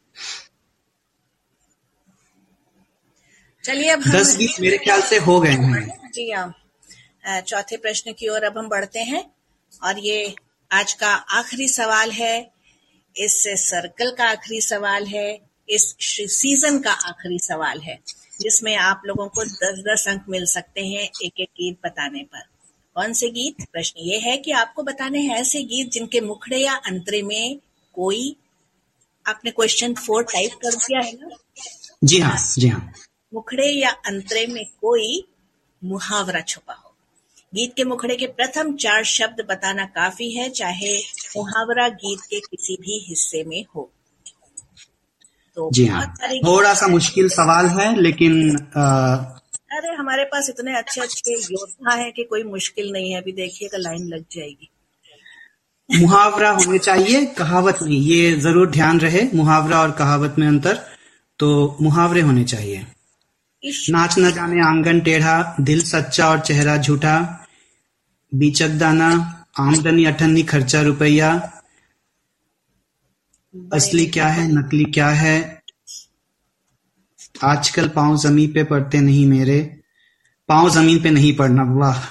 चलिए 3.64 3.88
अब 3.90 4.00
दस 4.00 4.36
गीत 4.36 4.60
मेरे 4.60 4.78
ख्याल 4.78 5.00
से 5.00 5.18
हो 5.18 5.40
गए 5.40 5.50
हैं। 5.50 6.10
जी 6.14 6.30
हाँ। 6.30 7.40
चौथे 7.40 7.76
प्रश्न 7.76 8.12
की 8.12 8.28
ओर 8.28 8.44
अब 8.44 8.58
हम 8.58 8.68
बढ़ते 8.68 9.00
हैं। 9.00 9.24
और 9.84 9.98
ये 9.98 10.34
आज 10.72 10.92
का 10.92 11.08
आखिरी 11.08 11.68
सवाल 11.68 12.10
है। 12.10 12.52
इस 13.16 13.42
सर्कल 13.48 14.10
का 14.10 14.24
आखिरी 14.24 14.60
सवाल 14.60 15.06
है। 15.06 15.45
इस 15.68 15.94
सीज़न 16.32 16.78
का 16.78 16.92
आखिरी 16.92 17.38
सवाल 17.38 17.80
है 17.80 17.98
जिसमें 18.40 18.76
आप 18.76 19.02
लोगों 19.06 19.28
को 19.28 19.44
दस 19.44 19.82
दस 19.88 20.08
अंक 20.08 20.24
मिल 20.28 20.44
सकते 20.46 20.86
हैं 20.86 21.08
एक 21.24 21.40
एक 21.40 21.48
गीत 21.48 21.78
बताने 21.84 22.22
पर। 22.22 22.40
कौन 22.96 23.12
से 23.12 23.28
गीत? 23.28 23.66
प्रश्न 23.72 24.00
ये 24.00 24.18
है 24.18 24.36
कि 24.36 24.50
आपको 24.50 24.82
बताने 24.82 25.20
हैं 25.20 25.36
ऐसे 25.36 25.62
गीत 25.62 25.90
जिनके 25.90 26.20
मुखड़े 26.20 26.58
या 26.58 26.74
अंतरे 26.74 27.22
में 27.22 27.58
कोई 27.94 28.36
आपने 29.26 29.50
क्वेश्चन 29.50 29.94
फोर 29.94 30.22
टाइप 30.24 30.52
कर 30.52 30.74
दिया 30.74 31.00
है 31.00 31.12
ना? 31.12 31.36
जी 32.04 32.18
हाँ 32.18 32.36
जी 32.58 32.68
हाँ। 32.68 32.92
मुखड़े 33.34 33.66
या 33.66 33.90
अंतरे 33.90 34.46
में 34.46 34.64
कोई 34.80 35.24
मुहावरा 35.84 36.40
छुपा 36.40 36.74
हो। 36.74 36.94
गीत 37.54 37.74
के 37.74 37.84
मुखड़े 37.84 38.16
के 38.16 38.26
प्रथम 38.26 38.76
चार 38.76 39.04
शब्द 39.04 39.46
बताना 39.48 39.84
काफ़ी 39.84 40.30
है 40.30 40.48
चाहे 40.50 40.96
मुहावरा 41.36 41.88
गीत 41.88 42.20
के 42.30 42.40
किसी 42.40 42.76
भी 42.76 42.98
हिस्से 43.08 43.44
में 43.44 43.64
हो। 43.76 43.90
तो 45.56 45.70
जी 45.74 45.86
हाँ। 45.86 46.04
थोड़ा 46.46 46.72
सा 46.74 46.86
मुश्किल 46.88 47.28
सवाल 47.30 47.66
है 47.70 47.94
लेकिन 48.00 48.34
आ, 48.76 48.86
अरे 49.76 49.94
हमारे 49.94 50.24
पास 50.24 50.48
इतने 50.50 50.76
अच्छे 50.76 51.00
अच्छे 51.00 51.32
योद्धा 51.32 51.94
हैं 51.94 52.12
कि 52.12 52.24
कोई 52.24 52.42
मुश्किल 52.44 52.90
नहीं 52.92 53.10
है। 53.12 53.20
अभी 53.20 53.32
देखिएगा 53.34 53.78
लाइन 53.78 54.06
लग 54.08 54.24
जाएगी। 54.32 54.70
मुहावरा 55.90 56.50
होने 56.50 56.78
चाहिए 56.78 57.24
कहावत 57.38 57.78
नहीं 57.82 58.00
ये 58.02 58.32
ज़रूर 58.40 58.70
ध्यान 58.70 59.00
रहे 59.00 59.22
मुहावरा 59.34 59.80
और 59.80 59.90
कहावत 59.98 60.34
में 60.38 60.46
अंतर 60.46 60.78
तो 61.38 61.48
मुहावरे 61.82 62.20
होने 62.20 62.44
चाहिए। 62.44 62.84
नाच 63.90 64.18
न 64.18 64.30
जाने 64.32 64.60
आँगन 64.62 65.00
टेढ़ा 65.00 65.36
दिल 65.60 65.80
सच्चा 65.84 66.28
और 66.30 66.40
चेहरा 66.40 66.76
झूठा 66.76 67.16
बीचक 68.32 68.78
दाना 68.78 69.08
आमदनी 69.58 70.04
अठन्नी 70.04 70.42
खर्चा 70.44 70.80
रुपया 70.82 71.30
असली 73.74 74.06
क्या 74.06 74.28
है 74.28 74.48
नकली 74.48 74.84
क्या 74.84 75.08
है? 75.08 75.62
आजकल 77.44 77.88
पाँव 77.88 78.16
ज़मीन 78.16 78.52
पे 78.52 78.64
पड़ते 78.64 79.00
नहीं 79.00 79.26
मेरे। 79.26 79.80
पाँव 80.48 80.70
ज़मीन 80.70 81.02
पे 81.02 81.10
नहीं 81.10 81.36
पड़ना 81.36 81.62
वाह। 81.62 82.04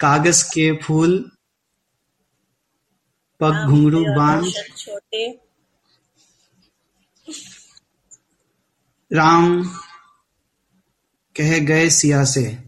कागज़ 0.00 0.44
के 0.44 0.76
फूल 0.76 1.30
पग 3.40 3.52
नाम 3.52 3.68
घुंघरू 3.68 4.04
बाँध 4.04 4.44
छोटे। 4.76 5.40
राम 9.12 9.64
कह 11.36 11.58
गए 11.58 11.90
सिया 11.90 12.24
से। 12.24 12.58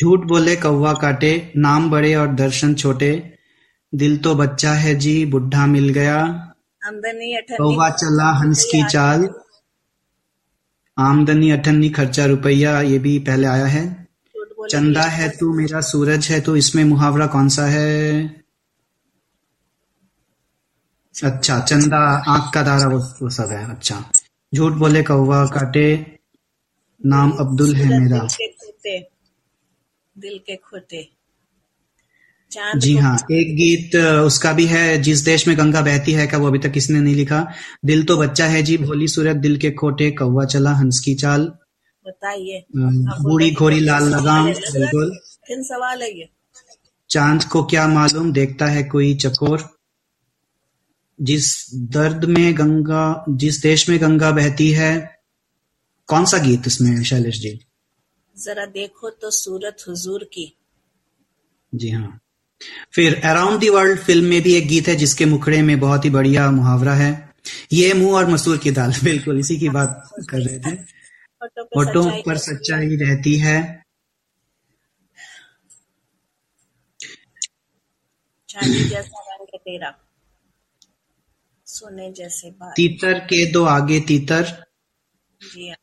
झूठ 0.00 0.20
बोले 0.20 0.56
कौवा 0.56 0.92
काटे 0.92 1.52
नाम 1.56 1.90
बड़े 1.90 2.14
और 2.14 2.28
दर्शन 2.28 2.74
छोटे। 2.74 3.33
दिल 3.94 4.16
तो 4.18 4.34
बच्चा 4.34 4.72
है 4.72 4.94
जी 4.94 5.26
बुढ़ा 5.26 5.66
मिल 5.66 5.88
गया। 5.88 6.20
कौवा 6.84 7.90
चला 7.90 8.30
हंस 8.32 8.64
की 8.64 8.82
चाल। 8.88 9.28
आमदनी 10.98 11.50
अठन्नी 11.50 11.90
खर्चा 11.90 12.24
रुपया 12.24 12.80
ये 12.80 12.98
भी 12.98 13.18
पहले 13.18 13.46
आया 13.46 13.66
है। 13.66 13.84
चंदा 14.70 15.02
है 15.02 15.28
तू 15.28 15.52
मेरा 15.54 15.80
सूरज 15.80 16.28
है 16.30 16.40
तो 16.40 16.56
इसमें 16.56 16.84
मुहावरा 16.84 17.26
कौन 17.26 17.48
सा 17.48 17.66
है? 17.66 18.44
अच्छा 21.24 21.58
चंदा 21.60 21.98
आँख 22.28 22.54
का 22.54 22.62
दारा 22.62 22.86
वो, 22.88 22.98
वो 22.98 23.30
सब 23.30 23.48
है 23.50 23.70
अच्छा। 23.70 24.10
झूठ 24.54 24.72
बोले 24.72 25.02
कौवा 25.02 25.44
काटे 25.46 26.18
नाम 27.06 27.30
अब्दुल 27.30 27.74
है 27.74 28.00
मेरा। 28.00 28.26
दिल 30.16 30.38
के 30.38 30.56
चाँद 30.56 31.13
जी 32.76 32.96
हाँ 32.96 33.14
एक 33.32 33.54
गीत 33.56 33.94
उसका 33.96 34.52
भी 34.52 34.66
है 34.66 34.96
जिस 35.02 35.20
देश 35.24 35.46
में 35.48 35.56
गंगा 35.58 35.80
बहती 35.82 36.12
है 36.12 36.26
का 36.26 36.38
वो 36.38 36.46
अभी 36.46 36.58
तक 36.58 36.72
किसने 36.72 37.00
नहीं 37.00 37.14
लिखा? 37.14 37.46
दिल 37.84 38.04
तो 38.04 38.16
बच्चा 38.16 38.46
है 38.46 38.62
जी 38.62 38.76
भोली 38.78 39.08
सूरत 39.08 39.36
दिल 39.36 39.56
के 39.58 39.70
खोटे 39.70 40.10
कौवा 40.10 40.44
चला 40.44 40.72
हंस 40.72 41.00
की 41.04 41.14
चाल। 41.14 41.42
बताइए 42.06 42.64
बूढ़ी 42.76 43.50
घोड़ी 43.52 43.80
लाल 43.80 44.08
लगाम 44.08 44.46
बिल्कुल। 44.46 45.16
सवाल 45.50 46.02
है 46.02 46.10
ये? 46.18 46.28
चाँद 47.10 47.44
को 47.44 47.62
क्या 47.64 47.86
मालूम 47.88 48.32
देखता 48.32 48.66
है 48.66 48.82
कोई 48.84 49.14
चकोर। 49.14 49.68
जिस 51.18 51.46
दर्द 51.92 52.24
में 52.24 52.54
गंगा 52.58 53.24
जिस 53.28 53.60
देश 53.62 53.88
में 53.88 54.00
गंगा 54.00 54.30
बहती 54.30 54.70
है 54.70 54.92
कौन 56.08 56.24
सा 56.24 56.38
गीत 56.38 56.66
इसमें 56.66 57.02
शैलेश 57.02 57.40
जी? 57.40 57.58
जरा 58.36 58.66
देखो 58.66 59.10
तो 59.10 59.30
सूरत 59.30 59.84
हुजूर 59.88 60.24
की। 60.24 60.52
जी 61.72 61.90
हाँ। 61.90 62.20
फिर 62.94 63.20
अराउंड 63.24 63.60
दी 63.60 63.68
वर्ल्ड 63.68 64.00
फ़िल्म 64.00 64.24
में 64.24 64.42
भी 64.42 64.54
एक 64.54 64.68
गीत 64.68 64.88
है 64.88 64.96
जिसके 64.96 65.24
मुखड़े 65.24 65.62
में 65.62 65.80
बहुत 65.80 66.04
ही 66.04 66.10
बढ़िया 66.10 66.50
मुहावरा 66.50 66.94
है। 66.94 67.34
ये 67.72 67.94
मुँह 67.94 68.16
और 68.16 68.30
मसूर 68.30 68.58
की 68.58 68.70
दाल 68.70 68.92
बिल्कुल 69.04 69.38
इसी 69.38 69.58
की 69.58 69.68
बात 69.68 70.10
कर 70.30 70.38
रहे 70.38 70.58
थे। 70.58 70.76
सच्चाई 71.44 72.22
पर 72.26 72.36
सच्चाई 72.36 72.86
रहती 72.86 73.38
है। 73.38 73.84
तेरा 79.56 79.94
सोने 81.66 82.12
जैसे 82.12 82.50
तीतर 82.50 83.18
के 83.18 83.52
दो 83.52 83.64
आगे 83.64 84.00
तीतर। 84.00 84.44
हाँ 85.42 85.74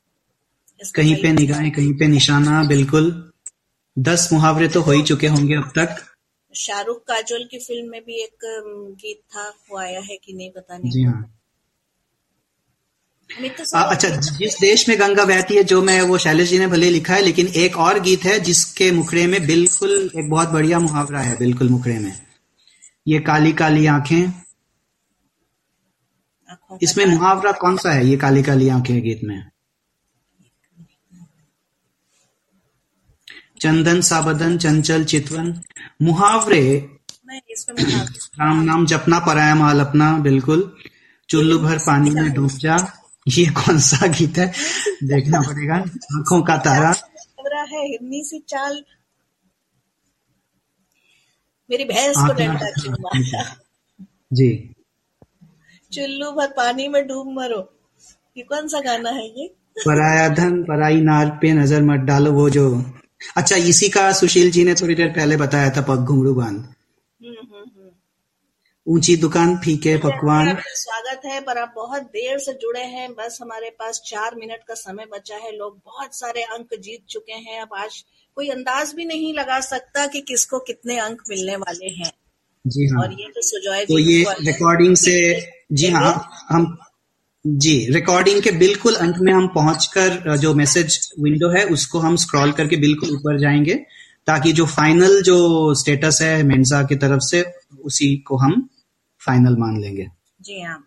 कहीं 0.96 1.15
पे 1.15 1.32
निगाहें 1.32 1.72
कहीं 1.72 1.94
पे 1.94 2.08
निशाना 2.08 2.63
बिल्कुल। 2.63 3.32
दस 4.00 4.30
मुहावरे 4.34 4.67
तो 4.67 4.82
हो 4.82 4.91
ही 4.91 5.04
चुके 5.04 5.28
होंगे 5.28 5.56
अब 5.56 5.72
तक। 5.78 6.11
शाहरुख 6.55 7.03
काजोल 7.03 7.43
की 7.51 7.59
फ़िल्म 7.59 7.89
में 7.91 8.01
भी 8.05 8.23
एक 8.23 8.45
गीत 9.01 9.19
था 9.35 9.49
वो 9.71 9.77
आया 9.77 9.99
है 9.99 10.17
कि 10.17 10.33
नहीं 10.33 10.51
पता 10.51 10.77
नहीं। 10.77 10.91
जी 10.91 11.03
हाँ। 11.03 11.37
तो 13.29 13.77
आ, 13.77 13.81
अच्छा 13.83 14.09
जिस 14.09 14.59
देश 14.61 14.89
में 14.89 14.99
गंगा 14.99 15.25
बहती 15.25 15.55
है 15.55 15.63
जो 15.63 15.81
मैं 15.81 16.01
वो 16.01 16.17
शैलेश 16.17 16.49
जी 16.49 16.59
ने 16.59 16.67
भले 16.67 16.89
लिखा 16.89 17.13
है 17.13 17.21
लेकिन 17.21 17.47
एक 17.47 17.77
और 17.77 17.99
गीत 17.99 18.23
है 18.23 18.39
जिसके 18.39 18.91
मुखड़े 18.91 19.27
में 19.27 19.47
बिल्कुल 19.47 20.11
एक 20.19 20.29
बहुत 20.29 20.49
बढ़िया 20.49 20.79
मुहावरा 20.79 21.19
है 21.19 21.37
बिल्कुल 21.37 21.69
मुखड़े 21.69 21.99
में। 21.99 22.13
ये 23.07 23.19
काली 23.19 23.53
काली 23.53 23.85
आँखें। 23.85 24.31
इसमें 26.83 27.05
मुहावरा 27.05 27.51
कौन 27.51 27.77
सा 27.77 27.91
है 27.91 28.05
ये 28.07 28.17
काली 28.17 28.43
काली 28.43 28.69
आँखें 28.69 29.01
गीत 29.01 29.21
में? 29.23 29.50
चंदन 33.62 34.00
साबदन 34.02 34.58
चंचल 34.58 35.04
चितवन 35.04 35.54
मुहावरे। 36.02 36.63
राम 38.39 38.62
नाम 38.63 38.86
जपना 38.86 39.19
पराया 39.19 39.56
माल 39.56 39.80
अपना 39.80 40.12
बिल्कुल। 40.19 40.71
चुल्लू 41.30 41.58
भर 41.60 41.78
पानी 41.78 42.10
में 42.10 42.32
डूब 42.34 42.58
जा। 42.60 42.78
ये 43.28 43.45
कौन 43.54 43.80
सा 43.80 44.08
गीत 44.08 44.38
है? 44.38 44.47
देखना 45.04 45.41
पड़ेगा। 45.41 45.76
आँखों 46.15 46.41
का 46.41 46.58
तारा। 46.58 46.93
है 47.71 47.86
हिरनी 47.88 48.24
सी 48.24 48.39
चाल। 48.50 48.84
मेरी 51.69 51.84
भैंस 51.86 52.17
को 52.17 52.34
डंडा 52.34 53.43
जी। 54.34 54.50
चुल्लू 55.91 56.32
भर 56.32 56.47
पानी 56.58 56.88
में 56.88 57.06
डूब 57.08 57.28
मरो। 57.34 57.62
ये 58.38 58.43
कौन 58.43 58.67
सा 58.67 58.80
गाना 58.80 59.10
है 59.10 59.28
ये? 59.30 59.47
पराया 59.78 60.28
धन 60.36 60.62
पराई 60.63 61.02
नार 61.02 61.30
पे 61.41 61.52
नज़र 61.54 61.82
मत 61.84 62.00
डालो 62.08 62.32
वो 62.32 62.50
जो 62.50 62.65
अच्छा 63.38 63.55
इसी 63.55 63.89
का 63.89 64.12
सुशील 64.12 64.51
जी 64.51 64.63
ने 64.63 64.73
थोड़ी 64.73 64.95
देर 64.95 65.07
पहले 65.07 65.38
बताया 65.38 65.69
था 65.69 65.81
पग 65.81 66.05
घुंगरू 66.05 66.34
बाँध। 66.34 66.57
हम्म 66.57 67.29
हम्म 67.29 67.60
हम्म। 67.60 67.89
ऊँची 68.88 69.15
दुकान 69.17 69.57
फीके 69.57 69.97
पकवान। 69.97 70.57
स्वागत 70.60 71.21
है 71.25 71.41
पर 71.41 71.57
आप 71.57 71.73
बहुत 71.75 72.01
देर 72.01 72.39
से 72.39 72.53
जुड़े 72.53 72.81
हैं। 72.81 73.13
बस 73.13 73.39
हमारे 73.41 73.69
पास 73.69 74.01
चार 74.05 74.36
मिनट 74.36 74.60
का 74.67 74.73
समय 74.73 75.05
बचा 75.05 75.36
है। 75.36 75.57
लोग 75.57 75.81
बहुत 75.86 76.15
सारे 76.15 76.43
अंक 76.43 76.67
जीत 76.79 77.05
चुके 77.10 77.34
हैं। 77.34 77.62
अब 77.62 77.69
आज 77.77 78.05
कोई 78.36 78.49
अंदाज 78.49 78.93
भी 78.93 79.05
नहीं 79.05 79.34
लगा 79.34 79.60
सकता 79.60 80.07
कि 80.07 80.21
किसको 80.21 80.60
कितने 80.60 80.97
अंक 80.97 81.21
मिलने 81.29 81.55
वाले 81.55 81.88
हैं। 81.88 82.12
जी 82.67 82.88
हाँ। 82.88 83.01
और 83.01 83.13
ये 83.13 83.27
तो 83.29 83.41
सुजॉय 83.41 83.86
तो 83.86 83.99
ये 83.99 84.25
रिकॉर्डिंग 84.41 84.95
से 84.95 85.49
जी 85.71 85.88
हाँ 85.88 86.29
हम 86.49 86.77
जी 87.45 87.93
रिकॉर्डिंग 87.93 88.41
के 88.41 88.51
बिल्कुल 88.51 88.95
अंत 88.95 89.15
में 89.17 89.34
हम 89.34 89.47
पहुंचकर 89.47 90.38
जो 90.38 90.54
मैसेज 90.54 91.12
विंडो 91.19 91.49
है 91.49 91.63
उसको 91.65 91.99
हम 91.99 92.15
स्क्रॉल 92.15 92.51
करके 92.51 92.77
बिल्कुल 92.77 93.10
ऊपर 93.10 93.39
जाएँगे 93.39 93.73
ताकि 94.27 94.51
जो 94.54 94.65
फाइनल 94.65 95.21
जो 95.21 95.73
स्टेटस 95.73 96.19
है 96.21 96.43
मेंसा 96.43 96.84
की 96.84 96.95
तरफ़ 96.95 97.19
से 97.19 97.43
उसी 97.84 98.15
को 98.17 98.38
हम 98.38 98.69
फाइनल 99.21 99.56
मान 99.58 99.82
लेंगे। 99.82 100.08
जी 100.41 100.62
हाँ। 100.62 100.84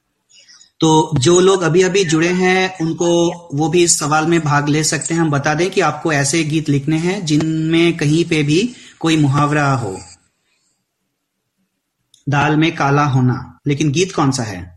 तो 0.81 1.11
जो 1.19 1.41
लोग 1.41 1.63
अभी 1.63 1.83
अभी 1.83 2.05
जुड़े 2.05 2.29
हैं 2.29 2.79
उनको 2.81 3.09
वो 3.55 3.69
भी 3.69 3.85
इस 3.85 3.99
सवाल 3.99 4.27
में 4.27 4.41
भाग 4.41 4.69
ले 4.69 4.85
सकते 4.85 5.15
हैं। 5.15 5.21
हम 5.21 5.31
बता 5.31 5.55
दें 5.55 5.71
कि 5.71 5.81
आपको 5.81 6.13
ऐसे 6.13 6.45
गीत 6.45 6.69
लिखने 6.69 6.97
हैं 6.97 7.25
जिनमें 7.27 7.97
कहीं 7.97 8.25
पे 8.25 8.43
भी 8.43 8.75
कोई 9.01 9.17
मुहावरा 9.17 9.73
हो। 9.73 9.99
दाल 12.29 12.57
में 12.57 12.75
काला 12.77 13.05
होना 13.05 13.59
लेकिन 13.67 13.91
गीत 13.93 14.13
कौन 14.13 14.31
सा 14.31 14.43
है? 14.43 14.74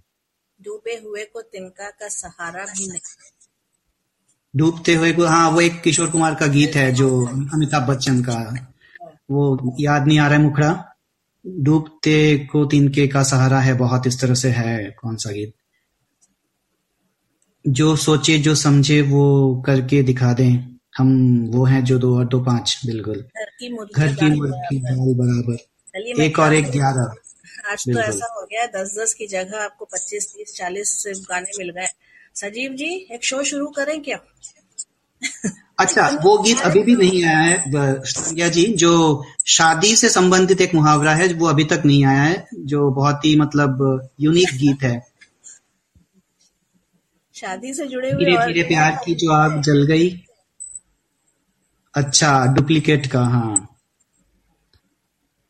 डूबे 0.87 1.09
हुए 1.09 1.23
को 1.23 1.41
तिनका 1.41 1.89
का 1.89 2.07
सहारा 2.07 2.65
भी 2.65 2.87
नहीं। 2.87 2.99
डूबते 4.55 4.95
हुए 4.95 5.11
को 5.13 5.25
हाँ 5.25 5.49
वो 5.51 5.61
एक 5.61 5.81
किशोर 5.81 6.09
कुमार 6.11 6.35
का 6.35 6.47
गीत 6.47 6.75
है 6.75 6.91
जो 6.91 7.25
अमिताभ 7.27 7.89
बच्चन 7.89 8.21
का। 8.21 8.67
वो 9.31 9.75
याद 9.79 10.07
नहीं 10.07 10.19
आ 10.19 10.27
रहा 10.27 10.37
है 10.37 10.43
मुखड़ा। 10.43 10.95
डूबते 11.47 12.37
को 12.51 12.65
तिनके 12.65 13.07
का 13.07 13.23
सहारा 13.23 13.59
है 13.59 13.73
बहुत 13.73 14.07
इस 14.07 14.21
तरह 14.21 14.33
से 14.33 14.49
है 14.49 14.95
कौन 15.01 15.15
सा 15.15 15.31
गीत। 15.31 15.53
जो 17.67 17.95
सोचे 17.95 18.37
जो 18.37 18.55
समझे 18.55 19.01
वो 19.01 19.23
करके 19.65 20.03
दिखा 20.03 20.33
दें। 20.33 20.77
हम 20.97 21.41
वो 21.47 21.65
हैं 21.65 21.83
जो 21.83 21.99
दो 21.99 22.17
और 22.17 22.25
दो 22.25 22.39
पाँच 22.39 22.81
बिल्कुल। 22.85 23.15
घर 23.15 23.49
की 23.49 23.69
मुर्गी 23.73 24.79
दाल 24.79 25.13
बराबर। 25.15 26.21
एक 26.21 26.39
और 26.39 26.53
एक 26.53 26.71
ग्यारह। 26.71 27.15
आज 27.67 27.83
तो 27.83 27.99
ऐसा 27.99 28.27
हो 28.35 28.45
गया 28.45 28.65
दस 28.73 28.95
दस 28.99 29.13
की 29.13 29.27
जगह 29.27 29.63
आपको 29.63 29.85
पच्चीस 29.85 30.27
तीस 30.33 30.53
चालीस 30.55 31.23
गाने 31.29 31.57
मिल 31.57 31.69
गए। 31.69 31.87
सजीव 32.35 32.73
जी 32.73 32.89
एक 33.11 33.25
शो 33.25 33.43
शुरू 33.43 33.67
करें 33.77 34.01
क्या? 34.01 34.19
अच्छा 35.79 36.07
वो 36.23 36.37
गीत 36.37 36.59
अभी 36.61 36.81
भी 36.83 36.95
नहीं 36.95 37.23
आया 37.25 37.37
है 37.37 38.01
संज्ञा 38.03 38.47
जी 38.47 38.65
जो 38.75 38.91
शादी 39.47 39.95
से 39.95 40.09
संबंधित 40.09 40.61
एक 40.61 40.73
मुहावरा 40.75 41.13
है 41.15 41.27
वो 41.33 41.47
अभी 41.47 41.63
तक 41.63 41.83
नहीं 41.85 42.05
आया 42.05 42.21
है 42.21 42.47
जो 42.65 42.89
बहुत 42.91 43.25
ही 43.25 43.35
मतलब 43.39 44.09
यूनिक 44.19 44.57
गीत 44.57 44.83
है। 44.83 44.95
शादी 47.35 47.73
से 47.73 47.85
जुड़े 47.85 48.11
हुए 48.11 48.25
धीरे 48.25 48.45
धीरे 48.45 48.63
प्यार 48.63 48.99
की 49.05 49.15
जो 49.15 49.31
आग 49.31 49.61
जल 49.61 49.85
गई। 49.85 50.09
अच्छा 51.95 52.45
डुप्लीकेट 52.45 53.07
का 53.07 53.21
हाँ। 53.25 53.67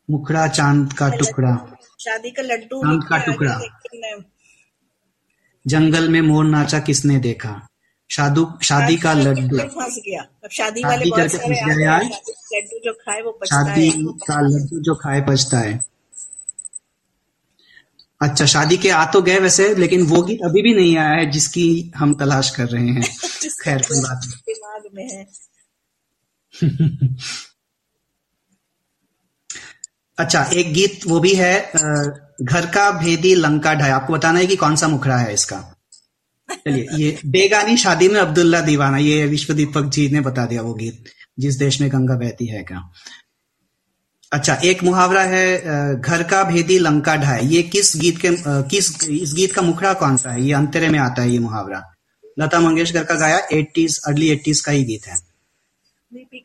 मुखड़ा 0.08 0.46
चाँद 0.48 0.92
का 0.92 1.08
टुकड़ा। 1.08 1.54
शादी 1.98 2.30
का 2.30 2.42
लड्डू 2.42 2.80
का 3.00 3.18
टुकड़ा। 3.18 3.60
जंगल 5.66 6.08
में 6.08 6.20
मोर 6.20 6.44
नाचा 6.44 6.78
किसने 6.78 7.18
देखा? 7.18 7.68
शादू 8.10 8.52
शादी 8.62 8.96
का 8.96 9.12
लड्डू। 9.12 9.58
फंस 9.58 9.96
गया। 10.06 10.22
अब 10.44 10.50
शादी 10.50 10.84
वाले 10.84 11.10
बहुत 11.10 11.30
सारे 11.30 11.54
लड्डू 12.56 12.78
जो 12.84 12.92
खाए 12.92 13.22
वो 13.22 13.38
शादी 13.44 13.90
का 14.28 14.40
लड्डू 14.40 14.80
जो 14.80 14.94
खाए 14.94 15.20
पछता 15.20 15.58
है 15.58 15.84
अच्छा 18.22 18.46
शादी 18.46 18.76
के 18.76 18.90
आ 18.90 19.04
तो 19.04 19.22
गए 19.22 19.38
वैसे 19.38 19.74
लेकिन 19.74 20.02
वो 20.02 20.22
गीत 20.22 20.38
अभी 20.44 20.62
भी 20.62 20.74
नहीं 20.74 20.96
आया 20.96 21.10
है 21.10 21.30
जिसकी 21.30 21.92
हम 21.96 22.14
तलाश 22.14 22.50
कर 22.50 22.66
रहे 22.68 22.88
हैं। 22.88 23.02
खैर 23.64 23.82
कोई 23.82 24.00
बात 24.00 24.20
नहीं। 24.24 24.54
दिमाग 24.54 24.82
में 24.94 25.08
है। 25.12 25.26
अच्छा 30.18 30.42
एक 30.52 30.72
गीत 30.72 31.00
वो 31.06 31.20
भी 31.20 31.34
है 31.34 31.52
घर 32.42 32.66
का 32.66 32.90
भेदी 32.92 33.34
लंका 33.34 33.74
ढाई। 33.74 33.90
आपको 33.90 34.12
बताना 34.12 34.38
है 34.38 34.46
कि 34.46 34.56
कौन 34.56 34.76
सा 34.76 34.88
मुखड़ा 34.88 35.16
है 35.16 35.32
इसका? 35.34 35.56
चलिए, 36.48 36.86
ये 36.94 37.18
बेगानी 37.26 37.76
शादी 37.76 38.08
में 38.08 38.18
अब्दुल्ला 38.20 38.60
दीवाना, 38.60 38.98
ये 38.98 39.26
विश्व 39.26 39.52
दीपक 39.54 39.88
जी 39.88 40.08
ने 40.08 40.20
बता 40.20 40.46
दिया 40.46 40.62
वो 40.62 40.74
गीत, 40.74 41.04
जिस 41.38 41.58
देश 41.58 41.80
में 41.80 41.90
गंगा 41.92 42.14
बहती 42.16 42.46
है 42.46 42.62
क्या? 42.62 42.82
अच्छा 44.32 44.54
एक 44.64 44.82
मुहावरा 44.84 45.22
है 45.24 46.00
घर 46.00 46.22
का 46.22 46.42
भेदी 46.44 46.78
लंका 46.78 47.14
ढाए 47.16 47.44
ये 47.44 47.62
किस 47.64 47.92
गीत 47.96 48.18
के 48.18 48.30
किस, 48.70 48.88
इस 49.04 49.32
गीत 49.34 49.52
का 49.52 49.62
मुखड़ा 49.62 49.92
कौन 49.94 50.16
सा 50.16 50.30
है? 50.30 50.42
ये 50.42 50.52
अंतरे 50.54 50.88
में 50.88 50.98
आता 50.98 51.22
है 51.22 51.30
ये 51.30 51.38
मुहावरा। 51.38 51.82
लता 52.36 52.60
मंगेशकर 52.60 53.04
का 53.04 53.14
गाया, 53.14 53.38
एटीज, 53.52 53.98
अर्ली 54.06 54.28
एट्टीज 54.30 54.60
का 54.60 54.72
ही 54.72 54.84
गीत 54.84 55.06
है। 55.06 55.16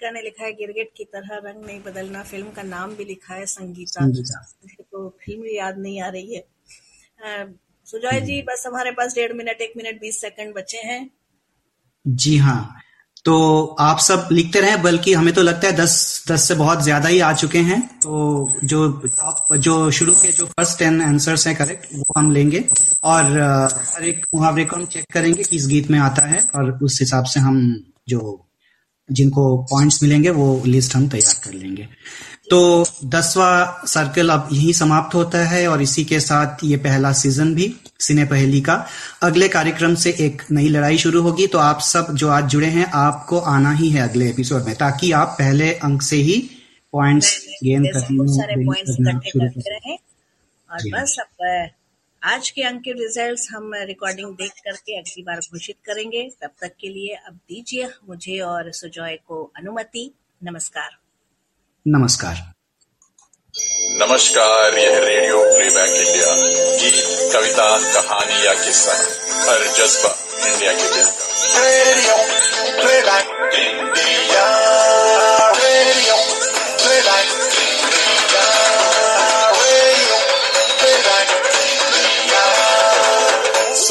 दीपिका 0.03 0.11
ने 0.11 0.21
लिखा 0.21 0.43
है 0.43 0.51
गिरगिट 0.53 0.89
की 0.97 1.03
तरह 1.05 1.35
रंग 1.45 1.65
नहीं 1.65 1.79
बदलना 1.81 2.23
फ़िल्म 2.23 2.51
का 2.51 2.63
नाम 2.63 2.95
भी 2.95 3.05
लिखा 3.05 3.35
है 3.35 3.45
संगीता 3.47 4.07
तो 4.07 5.09
फ़िल्म 5.25 5.45
याद 5.47 5.77
नहीं 5.79 6.01
आ 6.01 6.09
रही 6.09 6.35
है। 6.35 6.43
सुजॉय 7.87 8.19
जी 8.21 8.41
बस 8.43 8.63
हमारे 8.67 8.91
पास 8.91 9.15
डेढ़ 9.15 9.33
मिनट 9.33 9.61
एक 9.61 9.73
मिनट 9.77 9.99
बीस 10.01 10.21
सेकंड 10.21 10.53
बचे 10.55 10.77
हैं। 10.83 11.09
जी 12.05 12.37
हाँ। 12.37 12.75
तो 13.25 13.33
आप 13.79 13.99
सब 13.99 14.27
लिखते 14.31 14.59
रहे 14.61 14.75
बल्कि 14.83 15.13
हमें 15.13 15.33
तो 15.33 15.41
लगता 15.41 15.67
है 15.67 15.75
दस 15.75 15.93
दस 16.29 16.47
से 16.47 16.55
बहुत 16.55 16.81
ज़्यादा 16.83 17.09
ही 17.09 17.19
आ 17.21 17.31
चुके 17.33 17.57
हैं। 17.61 17.79
तो 17.99 18.59
जो 18.63 18.87
टॉप 18.99 19.53
जो 19.57 19.75
शुरू 19.91 20.13
के 20.15 20.31
जो 20.31 20.45
फ़र्स्ट 20.47 20.79
टेन 20.79 21.01
आंसर्स 21.01 21.47
हैं 21.47 21.55
करेक्ट 21.57 21.87
वो 21.93 22.13
हम 22.17 22.31
लेंगे। 22.31 22.63
और 23.03 23.39
हर 23.93 24.03
एक 24.05 24.25
मुहावरे 24.35 24.65
को 24.65 24.75
हम 24.75 24.85
चेक 24.87 25.05
करेंगे 25.13 25.43
किस 25.45 25.67
गीत 25.67 25.89
में 25.91 25.99
आता 26.01 26.25
है 26.27 26.41
और 26.55 26.77
उस 26.83 26.99
हिसाब 27.01 27.25
से 27.25 27.39
हम 27.39 27.61
जो 28.09 28.19
जिनको 29.11 29.63
पॉइंट्स 29.63 30.03
मिलेंगे 30.03 30.29
वो 30.29 30.63
लिस्ट 30.65 30.95
हम 30.95 31.09
तैयार 31.09 31.41
कर 31.43 31.53
लेंगे। 31.53 31.87
तो 32.49 32.85
दसवा 33.05 33.83
सर्कल 33.87 34.29
अब 34.29 34.49
यही 34.51 34.73
समाप्त 34.73 35.15
होता 35.15 35.47
है 35.47 35.67
और 35.67 35.81
इसी 35.81 36.05
के 36.05 36.19
साथ 36.19 36.57
ये 36.63 36.77
पहला 36.77 37.11
सीज़न 37.11 37.55
भी 37.55 37.75
सिने 37.99 38.25
पहली 38.25 38.61
का। 38.61 38.87
अगले 39.21 39.47
कार्यक्रम 39.47 39.95
से 39.95 40.15
एक 40.19 40.41
नई 40.51 40.67
लड़ाई 40.67 40.97
शुरू 40.97 41.21
होगी 41.21 41.47
तो 41.47 41.57
आप 41.57 41.79
सब 41.79 42.15
जो 42.15 42.29
आज 42.29 42.43
जुड़े 42.43 42.67
हैं 42.67 42.85
आपको 42.85 43.39
आना 43.39 43.71
ही 43.71 43.89
है 43.89 44.09
अगले 44.09 44.29
एपिसोड 44.29 44.63
में 44.63 44.75
ताकि 44.75 45.11
आप 45.11 45.35
पहले 45.39 45.73
अंक 45.73 46.01
से 46.01 46.15
ही 46.15 46.49
पॉइंट्स 46.91 47.45
गेन 47.63 47.85
करने 47.85 48.17
और 50.71 50.79
बस 50.93 51.17
अब 51.19 51.25
आज 52.25 52.49
के 52.49 52.61
अंक 52.61 52.81
के 52.81 52.91
रिजल्ट्स 52.91 53.47
हम 53.51 53.71
रिकॉर्डिंग 53.75 54.35
देख 54.35 54.51
करके 54.51 54.97
अगली 54.99 55.23
बार 55.23 55.39
घोषित 55.39 55.75
करेंगे। 55.85 56.21
तब 56.41 56.49
तक 56.61 56.71
के 56.81 56.87
लिए 56.87 57.15
अब 57.27 57.33
दीजिए 57.33 57.89
मुझे 58.09 58.39
और 58.39 58.71
सुजॉय 58.71 59.15
को 59.27 59.51
अनुमति। 59.57 60.13
नमस्कार। 60.43 60.89
नमस्कार। 61.87 62.35
नमस्कार 64.01 64.77
यह 64.79 64.99
रेडियो 64.99 65.43
प्लेबैक 65.43 65.91
इंडिया 65.95 66.35
गीत 66.77 67.33
कविता 67.33 67.67
कहानी 67.93 68.45
या 68.45 68.53
किस्सा 68.53 68.93
हर 69.49 69.67
जज्बा 69.77 70.15
इंडिया 70.47 70.71
के 70.73 70.89
दिल 70.95 71.09
का। 71.09 71.25
रेडियो 71.59 72.15
प्लेबैक 72.81 73.27
इंडिया 73.55 74.47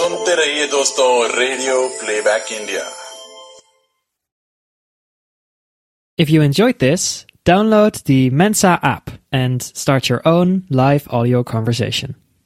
सुनते 0.02 0.36
रहिए 0.36 0.68
दोस्तों 0.68 1.10
radio 1.38 1.88
playback 2.02 2.52
India 2.62 2.86
If 6.20 6.30
you 6.34 6.42
enjoyed 6.42 6.80
this, 6.80 7.04
Download 7.48 8.04
the 8.04 8.30
Mensa 8.30 8.78
app 8.84 9.10
and 9.32 9.64
start 9.64 10.10
your 10.10 10.22
own 10.28 10.66
live 10.70 11.08
audio 11.10 11.44
conversation. 11.44 12.16